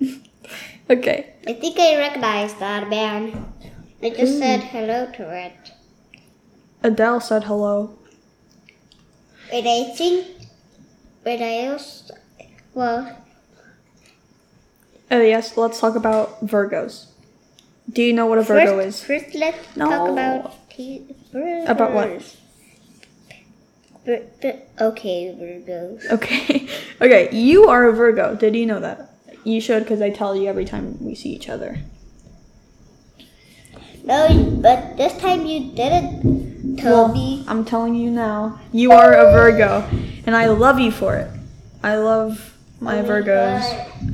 okay. 0.90 1.34
I 1.46 1.52
think 1.54 1.78
I 1.78 1.96
recognize 1.98 2.54
that 2.54 2.88
man. 2.88 3.52
I 4.02 4.10
just 4.10 4.38
said 4.38 4.60
hello 4.60 5.10
to 5.12 5.46
it. 5.46 5.72
Adele 6.82 7.20
said 7.20 7.44
hello. 7.44 7.98
But 9.50 9.66
I 9.66 9.92
think, 9.96 10.26
but 11.24 11.40
I 11.40 11.68
also, 11.68 12.14
well, 12.74 13.16
Oh, 15.10 15.22
yes, 15.22 15.56
let's 15.56 15.80
talk 15.80 15.96
about 15.96 16.44
Virgos. 16.46 17.06
Do 17.90 18.02
you 18.02 18.12
know 18.12 18.26
what 18.26 18.36
a 18.38 18.42
Virgo 18.42 18.76
first, 18.76 19.00
is? 19.00 19.04
first 19.04 19.34
let's 19.34 19.76
No. 19.76 19.88
talk 19.88 20.08
about 20.10 20.68
Virgos. 20.70 21.66
About 21.68 21.92
what? 21.94 22.36
Vir- 24.04 24.26
vir- 24.42 24.62
okay, 24.80 25.34
Virgos. 25.38 26.04
Okay. 26.12 26.68
okay, 27.00 27.30
you 27.34 27.68
are 27.68 27.88
a 27.88 27.92
Virgo. 27.92 28.34
Did 28.34 28.54
you 28.54 28.66
know 28.66 28.80
that? 28.80 29.10
You 29.44 29.60
should, 29.62 29.84
because 29.84 30.02
I 30.02 30.10
tell 30.10 30.36
you 30.36 30.46
every 30.48 30.66
time 30.66 30.98
we 31.00 31.14
see 31.14 31.30
each 31.30 31.48
other. 31.48 31.78
No, 34.04 34.28
but 34.62 34.96
this 34.96 35.16
time 35.18 35.46
you 35.46 35.72
didn't 35.74 36.57
tell 36.80 37.08
Well. 37.12 37.44
I'm 37.48 37.64
telling 37.64 37.94
you 37.94 38.10
now. 38.10 38.58
You 38.72 38.92
are 38.92 39.12
a 39.12 39.32
Virgo, 39.32 39.84
and 40.26 40.34
I 40.36 40.46
love 40.46 40.78
you 40.78 40.90
for 40.90 41.16
it. 41.16 41.30
I 41.82 41.96
love 41.96 42.54
my 42.80 42.96
Virgos. 43.02 43.64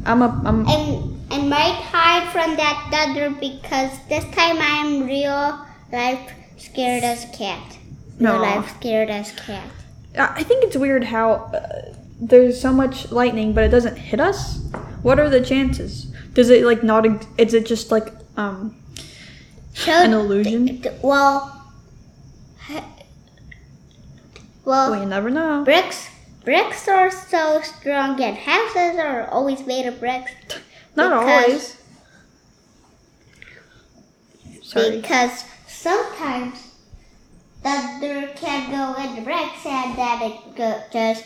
I'm 0.07 0.23
a. 0.23 0.29
I'm. 0.45 0.67
And 0.69 1.21
I 1.31 1.39
might 1.39 1.75
hide 1.93 2.31
from 2.33 2.57
that 2.57 2.89
thunder 2.91 3.31
because 3.41 3.91
this 4.09 4.25
time 4.35 4.57
I'm 4.61 5.07
real 5.07 5.59
life 5.93 6.33
scared 6.59 7.03
as 7.05 7.25
cat. 7.37 7.77
Real 8.19 8.35
No. 8.35 8.43
life 8.43 8.71
scared 8.79 9.11
as 9.11 9.33
cat. 9.33 9.69
I 10.17 10.43
think 10.45 10.63
it's 10.65 10.77
weird 10.77 11.05
how 11.05 11.33
uh, 11.53 11.95
there's 12.21 12.61
so 12.61 12.73
much 12.73 13.11
lightning, 13.11 13.53
but 13.53 13.65
it 13.65 13.69
doesn't 13.71 13.97
hit 13.97 14.21
us. 14.21 14.61
What 15.03 15.19
are 15.19 15.29
the 15.29 15.41
chances? 15.41 16.05
Does 16.35 16.51
it 16.51 16.65
like 16.65 16.83
not? 16.83 17.05
Is 17.39 17.55
it 17.55 17.67
just 17.67 17.91
like 17.91 18.13
um 18.37 18.77
So 19.75 19.91
an 19.93 20.13
illusion? 20.13 20.85
well, 21.03 21.54
well, 22.69 22.85
Well, 24.65 25.01
you 25.01 25.07
never 25.07 25.31
know. 25.31 25.63
bricks 25.65 26.09
bricks 26.45 26.87
are 26.89 27.11
so 27.11 27.61
strong, 27.63 28.21
and 28.23 28.37
houses 28.37 28.99
are 28.99 29.27
always 29.29 29.67
made 29.67 29.87
of 29.87 29.99
bricks. 30.01 30.31
Not 30.97 31.13
always. 31.13 31.77
Sorry. 34.63 35.01
Because 35.01 35.45
sometimes 35.67 36.71
thunder 37.63 38.29
can 38.37 38.71
go 38.71 39.01
in 39.03 39.17
the 39.17 39.23
bricks 39.23 39.65
and 39.67 39.97
then 39.97 40.23
it 40.23 40.57
go, 40.57 40.81
just 40.93 41.25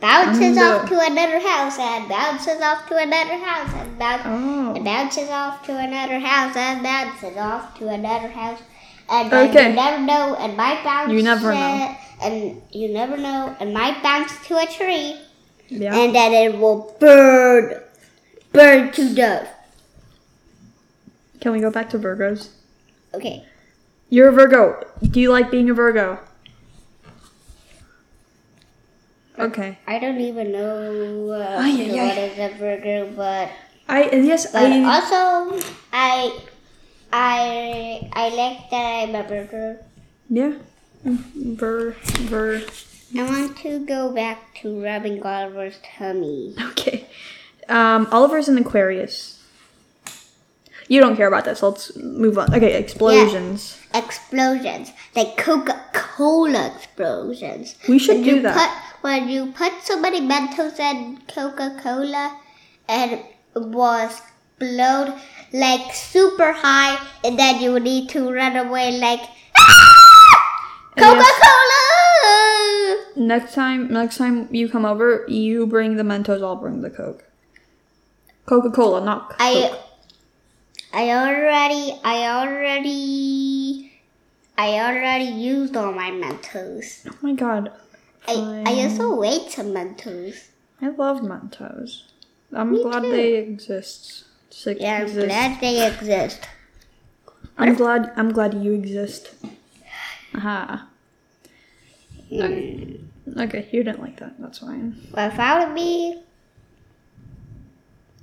bounces 0.00 0.56
No. 0.56 0.78
off 0.78 0.88
to 0.88 1.00
another 1.00 1.40
house 1.40 1.78
and 1.78 2.08
bounces 2.08 2.60
off 2.62 2.86
to 2.88 2.96
another 2.96 3.36
house 3.38 3.70
and, 3.74 3.96
Oh. 4.00 4.74
and 4.76 4.84
bounces 4.84 5.28
off 5.30 5.64
to 5.66 5.76
another 5.76 6.18
house 6.20 6.56
and 6.56 6.82
bounces 6.82 7.36
off 7.36 7.76
to 7.78 7.88
another 7.88 8.28
house. 8.28 8.60
And 9.10 9.32
Okay. 9.32 9.68
you 9.70 9.74
never 9.76 10.00
know, 10.02 10.34
and 10.36 10.56
might 10.56 10.82
bounce. 10.82 11.12
You 11.12 11.22
never 11.22 11.52
know. 11.52 11.60
uh, 11.60 11.94
And 12.24 12.62
you 12.72 12.88
never 12.88 13.16
know, 13.16 13.54
and 13.60 13.74
might 13.74 14.02
bounce 14.02 14.32
to 14.48 14.56
a 14.56 14.64
tree, 14.66 15.18
Yeah. 15.68 15.94
and 15.94 16.14
then 16.14 16.32
it 16.32 16.58
will 16.58 16.96
burn, 16.98 17.82
burn 18.52 18.92
to 18.92 19.14
death. 19.14 19.48
Can 21.40 21.52
we 21.52 21.60
go 21.60 21.70
back 21.70 21.90
to 21.90 21.98
Virgos? 21.98 22.48
Okay. 23.12 23.44
You're 24.08 24.28
a 24.28 24.32
Virgo. 24.32 24.86
Do 25.02 25.20
you 25.20 25.30
like 25.30 25.50
being 25.50 25.68
a 25.68 25.74
Virgo? 25.74 26.18
Okay. 29.38 29.76
I 29.86 29.98
don't 29.98 30.20
even 30.20 30.52
know 30.52 31.30
uh, 31.32 31.58
Ay, 31.60 31.90
ay, 31.90 31.90
what 31.90 32.18
ay. 32.18 32.20
is 32.30 32.38
a 32.38 32.56
Virgo, 32.56 33.10
but 33.16 33.50
I 33.88 34.08
yes 34.14 34.46
but 34.52 34.62
I 34.70 34.78
also 34.86 35.60
I 35.92 36.38
I 37.16 38.10
I 38.12 38.28
like 38.30 38.70
that 38.70 39.08
I'm 39.08 39.14
a 39.14 39.22
burger. 39.22 39.78
yeah. 40.28 40.54
Ver 41.04 41.94
ver. 42.02 42.62
I 43.16 43.22
want 43.22 43.56
to 43.58 43.86
go 43.86 44.10
back 44.10 44.52
to 44.62 44.82
rubbing 44.82 45.22
Oliver's 45.22 45.78
tummy. 45.96 46.56
Okay. 46.70 47.06
Um, 47.68 48.08
Oliver's 48.10 48.48
an 48.48 48.58
Aquarius. 48.58 49.40
You 50.88 51.00
don't 51.00 51.16
care 51.16 51.28
about 51.28 51.44
this. 51.44 51.62
Let's 51.62 51.94
move 51.96 52.36
on. 52.36 52.52
Okay, 52.52 52.74
explosions. 52.74 53.78
Explosions, 53.94 54.92
like 55.14 55.36
Coca-Cola 55.36 56.74
explosions. 56.74 57.76
We 57.88 58.00
should 58.00 58.16
when 58.16 58.24
do 58.24 58.42
that. 58.42 58.56
Put, 58.58 59.08
when 59.08 59.28
you 59.28 59.52
put 59.52 59.72
so 59.82 60.00
many 60.00 60.20
Mentos 60.20 60.80
in 60.80 61.22
Coca-Cola, 61.28 62.40
and 62.88 63.12
it 63.12 63.24
was 63.54 64.20
blown 64.58 65.18
like 65.52 65.92
super 65.94 66.52
high, 66.52 66.98
and 67.24 67.38
then 67.38 67.60
you 67.62 67.78
need 67.80 68.08
to 68.10 68.30
run 68.32 68.56
away 68.56 68.98
like 68.98 69.20
Coca 70.96 71.24
Cola. 71.42 73.04
next 73.16 73.54
time, 73.54 73.88
next 73.92 74.16
time 74.18 74.48
you 74.52 74.68
come 74.68 74.84
over, 74.84 75.24
you 75.28 75.66
bring 75.66 75.96
the 75.96 76.02
Mentos. 76.02 76.42
I'll 76.42 76.56
bring 76.56 76.82
the 76.82 76.90
Coke. 76.90 77.24
Coca 78.46 78.70
Cola, 78.70 79.04
not 79.04 79.30
Coke. 79.30 79.36
I 79.40 79.78
I 80.92 81.10
already 81.10 81.98
I 82.04 82.26
already 82.42 83.92
I 84.56 84.78
already 84.78 85.24
used 85.24 85.76
all 85.76 85.92
my 85.92 86.10
Mentos. 86.10 87.06
oh 87.10 87.16
my 87.22 87.32
god, 87.32 87.72
I 88.28 88.62
I 88.66 88.82
also 88.84 89.22
ate 89.22 89.50
some 89.50 89.72
Mentos. 89.72 90.48
I 90.80 90.88
love 90.88 91.20
Mentos. 91.20 92.02
I'm 92.52 92.72
Me 92.72 92.82
glad 92.82 93.02
too. 93.02 93.10
they 93.10 93.34
exist. 93.34 94.24
Just 94.54 94.80
Yeah, 94.80 94.96
I'm 94.96 95.02
exist. 95.02 95.26
glad 95.26 95.60
they 95.60 95.86
exist. 95.86 96.40
I'm 97.58 97.74
glad. 97.74 98.12
I'm 98.16 98.32
glad 98.32 98.54
you 98.54 98.72
exist. 98.72 99.34
Aha. 100.34 100.88
Mm. 102.30 103.00
Okay, 103.38 103.68
you 103.72 103.82
didn't 103.84 104.00
like 104.00 104.18
that. 104.18 104.34
That's 104.40 104.58
fine. 104.58 104.96
Without 105.12 105.72
me, 105.72 106.22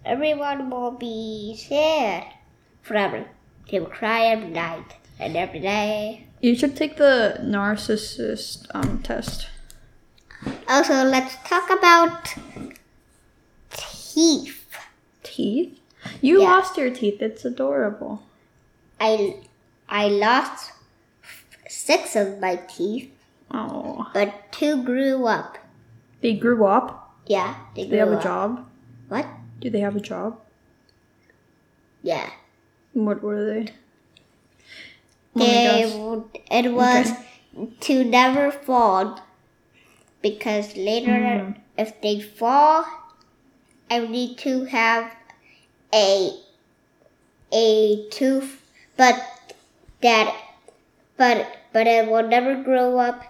everyone 0.06 0.70
will 0.70 0.92
be 0.92 1.56
sad 1.58 2.26
forever. 2.82 3.26
They 3.70 3.80
will 3.80 3.88
cry 3.88 4.26
every 4.28 4.50
night 4.50 4.96
and 5.20 5.36
every 5.38 5.60
day. 5.60 6.28
You 6.42 6.56
should 6.56 6.76
take 6.76 6.98
the 6.98 7.40
narcissist 7.42 8.68
um 8.74 9.02
test. 9.04 9.48
Also, 10.68 11.04
let's 11.04 11.36
talk 11.46 11.70
about 11.70 12.34
teeth. 13.72 14.66
Teeth. 15.24 15.78
You 16.22 16.41
Yeah. 16.41 16.49
lost 16.52 16.78
your 16.78 16.89
teeth. 16.89 17.22
It's 17.22 17.45
adorable. 17.45 18.24
I 18.99 19.36
I 19.89 20.08
lost 20.08 20.72
six 21.68 22.16
of 22.16 22.39
my 22.39 22.56
teeth, 22.68 23.12
Oh, 23.52 24.08
but 24.14 24.52
two 24.52 24.84
grew 24.84 25.26
up. 25.26 25.58
they 26.22 26.34
grew 26.34 26.66
up. 26.66 27.18
Yeah, 27.28 27.56
they 27.76 27.84
Do 27.84 27.89
grew 27.89 27.97
they 27.97 27.99
have 27.99 28.12
a 28.20 28.22
job? 28.24 28.66
What? 29.10 29.26
Do 29.60 29.70
they 29.70 29.80
have 29.80 29.95
a 29.95 29.99
job? 29.99 30.39
Yeah. 32.04 32.30
What 32.93 33.22
were 33.22 33.45
they? 33.45 33.70
Oh 35.36 35.39
They 35.39 35.84
it 36.52 36.74
was 36.74 37.12
to 37.82 38.04
never 38.04 38.52
fall 38.52 39.20
because 40.22 40.76
later 40.76 41.12
Mm. 41.12 41.56
if 41.78 41.99
they 42.02 42.20
fall 42.20 42.86
I 43.89 43.99
need 43.99 44.38
to 44.39 44.66
have 44.66 45.12
a 45.94 46.39
a 47.54 48.08
tooth 48.10 48.62
but 48.98 49.20
that 50.02 50.36
but 51.18 51.48
but 51.74 51.88
it 51.88 52.10
will 52.10 52.28
never 52.28 52.62
grow 52.64 52.98
up 52.98 53.24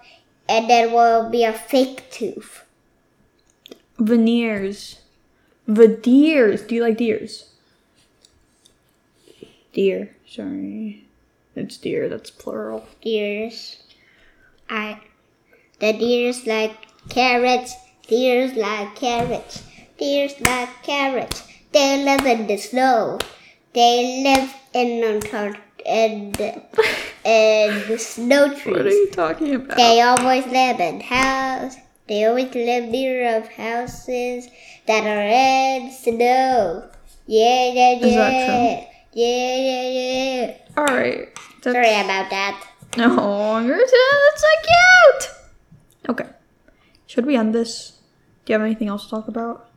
and 0.52 0.70
there 0.70 0.90
will 0.90 1.30
be 1.30 1.44
a 1.44 1.54
fake 1.54 2.10
tooth. 2.12 2.66
Veneers. 3.98 5.00
Veneers. 5.68 6.62
Do 6.64 6.76
you 6.76 6.82
like 6.82 6.98
deers? 6.98 7.54
Deer. 9.74 10.16
Sorry. 10.28 11.06
It's 11.56 11.78
deer. 11.78 12.10
That's 12.10 12.32
plural. 12.32 12.86
Deers. 13.02 13.78
I 14.70 15.00
the 15.80 15.94
deers 15.94 16.46
like 16.46 16.76
carrots. 17.10 17.76
Deers 18.08 18.54
like 18.56 18.96
carrots. 18.96 19.64
Deers 19.98 20.40
like 20.42 20.84
carrots. 20.84 21.44
They 21.72 22.04
live 22.04 22.26
in 22.26 22.48
the 22.48 22.58
snow. 22.58 23.20
They 23.74 24.24
live 24.24 24.54
in 24.74 25.04
Antarctica 25.04 25.62
and 25.86 26.40
in 27.26 27.88
the 27.88 27.98
snow 27.98 28.54
trees. 28.54 28.66
What 28.78 28.86
are 28.86 28.90
you 28.90 29.10
talking 29.12 29.56
about? 29.56 29.78
They 29.78 30.02
always 30.02 30.46
live 30.48 30.80
in 30.80 31.00
house. 31.02 31.76
They 32.08 32.26
always 32.26 32.54
live 32.54 32.90
near 32.90 33.38
of 33.38 33.48
houses 33.48 34.48
that 34.88 35.06
are 35.06 35.28
in 35.28 35.92
snow. 35.92 36.90
Yeah, 37.26 37.72
yeah, 37.72 37.92
yeah. 37.94 38.06
Is 38.06 38.16
that 38.16 38.46
true? 38.46 38.88
Yeah, 39.14 39.56
yeah, 39.56 39.90
yeah. 39.90 40.58
All 40.78 40.86
right. 40.86 41.30
That's, 41.64 41.76
Sorry 41.76 42.02
about 42.02 42.30
that. 42.30 42.68
No, 42.98 43.60
you're 43.60 43.78
that's 43.78 44.42
so 44.42 44.48
cute. 44.64 46.10
Okay. 46.10 46.30
Should 47.08 47.26
we 47.26 47.38
end 47.38 47.56
this? 47.56 48.00
Do 48.46 48.52
you 48.52 48.60
have 48.60 48.66
anything 48.66 48.90
else 48.90 49.06
to 49.06 49.10
talk 49.10 49.28
about? 49.28 49.71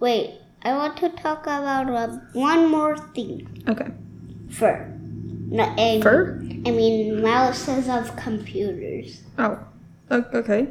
Wait, 0.00 0.34
I 0.62 0.74
want 0.74 0.96
to 0.98 1.08
talk 1.10 1.42
about 1.42 1.90
uh, 1.90 2.08
one 2.32 2.70
more 2.70 2.96
thing. 2.96 3.64
Okay. 3.68 3.88
Fur. 4.50 4.94
No, 5.50 5.64
I, 5.76 6.00
Fur? 6.02 6.40
I 6.66 6.70
mean, 6.70 7.22
mouses 7.22 7.88
of 7.88 8.14
computers. 8.16 9.22
Oh. 9.38 9.58
Okay. 10.10 10.68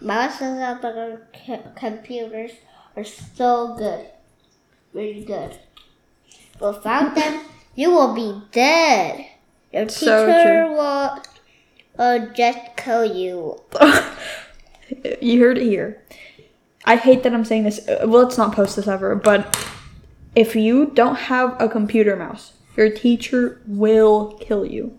Mouses 0.00 0.58
of 0.62 1.74
computers 1.76 2.52
are 2.96 3.04
so 3.04 3.74
good. 3.76 4.06
Really 4.92 5.24
good. 5.24 5.58
Without 6.60 7.14
them, 7.16 7.44
you 7.74 7.90
will 7.90 8.14
be 8.14 8.42
dead. 8.50 9.26
Your 9.72 9.86
teacher 9.86 10.42
true. 10.44 10.72
will, 10.72 11.22
will 11.98 12.30
just 12.34 12.76
kill 12.76 13.04
you. 13.04 13.60
you 15.20 15.40
heard 15.40 15.58
it 15.58 15.64
here. 15.64 16.02
I 16.84 16.96
hate 16.96 17.22
that 17.22 17.34
I'm 17.34 17.44
saying 17.44 17.64
this. 17.64 17.86
Uh, 17.88 18.06
Well, 18.06 18.22
let's 18.24 18.38
not 18.38 18.54
post 18.54 18.76
this 18.76 18.88
ever, 18.88 19.14
but 19.14 19.56
if 20.34 20.56
you 20.56 20.86
don't 20.94 21.16
have 21.16 21.56
a 21.60 21.68
computer 21.68 22.16
mouse, 22.16 22.52
your 22.76 22.90
teacher 22.90 23.60
will 23.66 24.32
kill 24.40 24.64
you. 24.64 24.96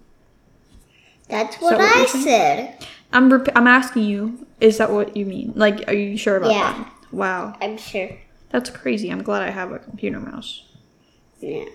That's 1.28 1.56
that 1.58 1.62
what, 1.64 1.78
what 1.78 1.98
I 1.98 2.06
said. 2.06 2.86
I'm 3.14 3.32
rep- 3.32 3.56
I'm 3.56 3.68
asking 3.68 4.04
you, 4.04 4.46
is 4.60 4.78
that 4.78 4.92
what 4.92 5.16
you 5.18 5.26
mean? 5.26 5.54
Like, 5.56 5.88
are 5.88 5.94
you 5.94 6.18
sure 6.18 6.38
about 6.38 6.52
Yeah. 6.52 6.74
that? 6.78 6.92
Wow, 7.12 7.56
I'm 7.62 7.78
sure. 7.78 8.10
that's 8.50 8.70
crazy. 8.70 9.10
I'm 9.10 9.24
glad 9.24 9.42
I 9.44 9.50
have 9.50 9.72
a 9.72 9.80
computer 9.80 10.20
mouse. 10.20 10.64
Yeah. 11.40 11.66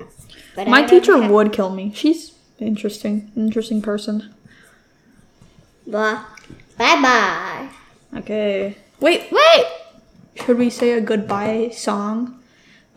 But 0.55 0.69
My 0.69 0.83
teacher 0.83 1.21
have- 1.21 1.31
would 1.31 1.53
kill 1.53 1.71
me. 1.71 1.93
She's 1.95 2.33
interesting, 2.59 3.33
interesting 3.37 3.83
person. 3.83 4.33
Bye 5.87 6.23
bye. 6.79 7.69
Okay. 8.17 8.77
Wait, 9.01 9.25
wait. 9.31 9.65
Should 10.45 10.59
we 10.59 10.71
say 10.71 10.93
a 10.93 11.01
goodbye 11.01 11.71
song? 11.75 12.39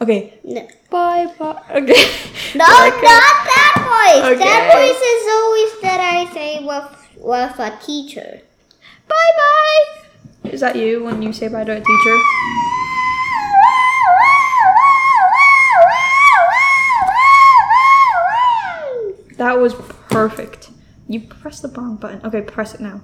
Okay. 0.01 0.39
No, 0.43 0.67
Bye 0.89 1.27
bye. 1.39 1.61
Okay. 1.71 2.03
no 2.55 2.65
Okay. 2.65 3.03
not 3.03 3.37
that 3.51 3.75
voice. 3.83 4.39
That 4.39 4.63
voice 4.73 5.01
is 5.01 5.23
always 5.37 5.71
that 5.81 5.99
I 5.99 6.33
say 6.33 6.63
with 6.63 6.89
with 7.19 7.59
a 7.59 7.77
teacher. 7.85 8.41
Bye 9.07 9.31
bye. 9.37 10.49
Is 10.51 10.61
that 10.61 10.75
you 10.75 11.03
when 11.03 11.21
you 11.21 11.33
say 11.33 11.47
bye 11.47 11.63
to 11.63 11.71
a 11.73 11.81
teacher? 11.81 12.17
That 19.37 19.57
was 19.59 19.73
perfect. 20.09 20.69
You 21.07 21.21
press 21.21 21.61
the 21.61 21.69
wrong 21.69 21.95
button. 21.95 22.21
Okay, 22.25 22.41
press 22.41 22.73
it 22.75 22.81
now. 22.81 23.01